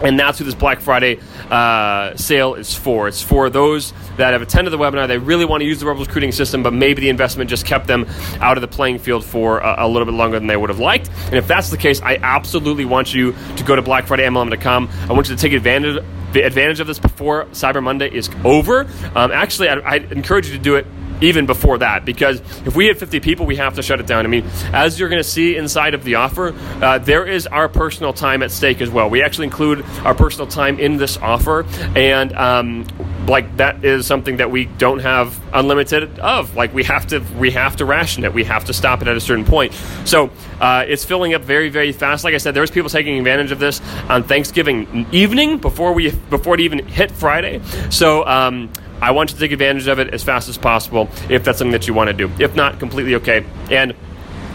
and 0.01 0.19
that's 0.19 0.39
who 0.39 0.45
this 0.45 0.55
Black 0.55 0.81
Friday 0.81 1.19
uh, 1.51 2.17
sale 2.17 2.55
is 2.55 2.75
for. 2.75 3.09
It's 3.09 3.23
for 3.23 3.51
those 3.51 3.93
that 4.17 4.33
have 4.33 4.43
attended 4.43 4.73
the 4.73 4.79
webinar. 4.79 5.07
They 5.07 5.19
really 5.19 5.45
want 5.45 5.61
to 5.61 5.67
use 5.67 5.81
the 5.81 5.87
Rebels 5.87 6.07
recruiting 6.07 6.33
system, 6.33 6.63
but 6.63 6.73
maybe 6.73 7.03
the 7.03 7.09
investment 7.09 7.51
just 7.51 7.67
kept 7.67 7.87
them 7.87 8.07
out 8.41 8.57
of 8.57 8.63
the 8.63 8.69
playing 8.69 8.99
field 8.99 9.25
for 9.25 9.59
a, 9.59 9.87
a 9.87 9.89
little 9.89 10.07
bit 10.07 10.15
longer 10.15 10.39
than 10.39 10.49
they 10.49 10.57
would 10.57 10.71
have 10.71 10.79
liked. 10.79 11.11
And 11.27 11.35
if 11.35 11.47
that's 11.47 11.71
the 11.71 11.77
case, 11.77 12.01
I 12.01 12.17
absolutely 12.17 12.85
want 12.85 13.15
you 13.15 13.35
to 13.57 13.65
go 13.65 13.77
to 13.77 13.83
BlackFridayMLM.com. 13.83 14.89
I 15.09 15.13
want 15.13 15.29
you 15.29 15.37
to 15.37 15.41
take 15.41 15.53
advantage 15.53 16.03
advantage 16.41 16.81
of 16.81 16.87
this 16.87 16.99
before 16.99 17.45
Cyber 17.47 17.83
Monday 17.83 18.11
is 18.13 18.31
over. 18.45 18.87
Um, 19.15 19.31
actually, 19.31 19.69
I, 19.69 19.75
I 19.75 19.97
encourage 19.97 20.49
you 20.49 20.57
to 20.57 20.63
do 20.63 20.77
it 20.77 20.87
even 21.23 21.47
before 21.47 21.79
that 21.79 22.05
because 22.05 22.41
if 22.67 22.75
we 22.75 22.87
hit 22.87 22.99
50 22.99 23.21
people 23.21 23.47
we 23.47 23.57
have 23.57 23.77
to 23.77 23.83
shut 23.83 24.01
it 24.01 24.07
down. 24.07 24.25
I 24.25 24.29
mean 24.29 24.45
as 24.73 24.99
you're 24.99 25.09
going 25.09 25.23
to 25.23 25.29
see 25.29 25.57
inside 25.57 25.95
of 25.95 26.05
the 26.05 26.17
offer 26.17 26.53
uh, 26.83 26.99
there 26.99 27.25
is 27.25 27.47
our 27.47 27.69
personal 27.69 28.13
time 28.13 28.43
at 28.43 28.51
stake 28.51 28.81
as 28.81 28.91
well. 28.91 29.09
We 29.09 29.23
actually 29.23 29.47
include 29.47 29.85
our 30.05 30.15
personal 30.15 30.49
time 30.49 30.79
in 30.81 30.97
this 30.97 31.17
offer 31.17 31.65
and 31.95 32.33
um, 32.33 32.87
like 33.27 33.57
that 33.57 33.85
is 33.85 34.07
something 34.07 34.39
that 34.39 34.51
we 34.51 34.65
don't 34.65 34.99
have 34.99 35.41
unlimited 35.53 36.19
of. 36.19 36.57
Like 36.57 36.75
we 36.75 36.85
have 36.85 37.07
to 37.09 37.21
we 37.39 37.51
have 37.53 37.77
to 37.77 37.85
ration 37.85 38.25
it. 38.25 38.35
We 38.35 38.45
have 38.45 38.65
to 38.65 38.73
stop 38.73 39.03
it 39.03 39.09
at 39.09 39.17
a 39.17 39.21
certain 39.21 39.45
point. 39.45 39.73
So 40.05 40.31
uh, 40.63 40.85
it's 40.89 41.05
filling 41.05 41.35
up 41.35 41.43
very 41.43 41.69
very 41.69 41.93
fast 41.93 42.25
like 42.25 42.35
i 42.35 42.39
said 42.39 42.55
there's 42.55 42.71
people 42.71 42.89
taking 42.89 43.19
advantage 43.19 43.51
of 43.51 43.59
this 43.59 43.83
on 44.09 44.23
thanksgiving 44.23 45.07
evening 45.13 45.59
before 45.59 45.93
we 45.93 46.11
before 46.31 46.55
it 46.55 46.61
even 46.61 46.79
hit 46.87 47.11
friday 47.11 47.61
so 47.91 48.25
um, 48.27 48.71
I 49.03 49.11
want 49.11 49.31
you 49.31 49.35
to 49.35 49.41
take 49.41 49.51
advantage 49.51 49.89
of 49.89 49.99
it 49.99 50.15
as 50.15 50.23
fast 50.23 50.49
as 50.49 50.57
possible 50.57 51.11
if 51.29 51.43
that's 51.43 51.59
something 51.59 51.73
that 51.73 51.89
you 51.89 51.93
want 51.93 52.07
to 52.07 52.15
do. 52.15 52.31
If 52.39 52.55
not, 52.55 52.79
completely 52.79 53.17
okay. 53.17 53.45
And 53.69 53.95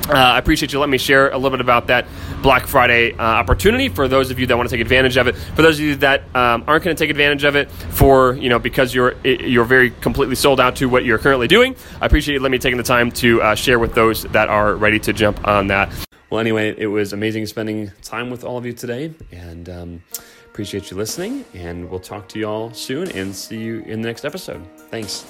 uh, 0.09 0.13
I 0.13 0.37
appreciate 0.37 0.73
you 0.73 0.79
letting 0.79 0.91
me 0.91 0.97
share 0.97 1.29
a 1.29 1.37
little 1.37 1.51
bit 1.51 1.61
about 1.61 1.87
that 1.87 2.05
Black 2.41 2.67
Friday 2.67 3.13
uh, 3.13 3.21
opportunity 3.21 3.89
for 3.89 4.07
those 4.07 4.31
of 4.31 4.39
you 4.39 4.45
that 4.47 4.57
want 4.57 4.69
to 4.69 4.75
take 4.75 4.81
advantage 4.81 5.17
of 5.17 5.27
it. 5.27 5.35
For 5.35 5.61
those 5.61 5.79
of 5.79 5.85
you 5.85 5.95
that 5.97 6.23
um, 6.35 6.63
aren't 6.67 6.83
going 6.83 6.95
to 6.95 7.03
take 7.03 7.09
advantage 7.09 7.43
of 7.43 7.55
it, 7.55 7.71
for 7.71 8.33
you 8.33 8.49
know 8.49 8.59
because 8.59 8.93
you're 8.93 9.15
you're 9.23 9.65
very 9.65 9.91
completely 9.91 10.35
sold 10.35 10.59
out 10.59 10.75
to 10.77 10.87
what 10.87 11.05
you're 11.05 11.17
currently 11.17 11.47
doing, 11.47 11.75
I 12.01 12.05
appreciate 12.05 12.35
you 12.35 12.39
letting 12.39 12.53
me 12.53 12.59
taking 12.59 12.77
the 12.77 12.83
time 12.83 13.11
to 13.13 13.41
uh, 13.41 13.55
share 13.55 13.79
with 13.79 13.93
those 13.93 14.23
that 14.23 14.49
are 14.49 14.75
ready 14.75 14.99
to 14.99 15.13
jump 15.13 15.47
on 15.47 15.67
that. 15.67 15.91
Well, 16.29 16.41
anyway, 16.41 16.75
it 16.77 16.87
was 16.87 17.13
amazing 17.13 17.45
spending 17.45 17.91
time 18.01 18.29
with 18.29 18.43
all 18.43 18.57
of 18.57 18.65
you 18.65 18.73
today, 18.73 19.13
and. 19.31 19.69
Um, 19.69 20.01
Appreciate 20.57 20.89
you 20.89 20.97
listening, 20.97 21.45
and 21.53 21.87
we'll 21.87 21.99
talk 21.99 22.27
to 22.29 22.39
you 22.39 22.47
all 22.47 22.73
soon 22.73 23.11
and 23.11 23.35
see 23.35 23.59
you 23.59 23.81
in 23.81 24.01
the 24.01 24.07
next 24.07 24.25
episode. 24.25 24.65
Thanks. 24.89 25.23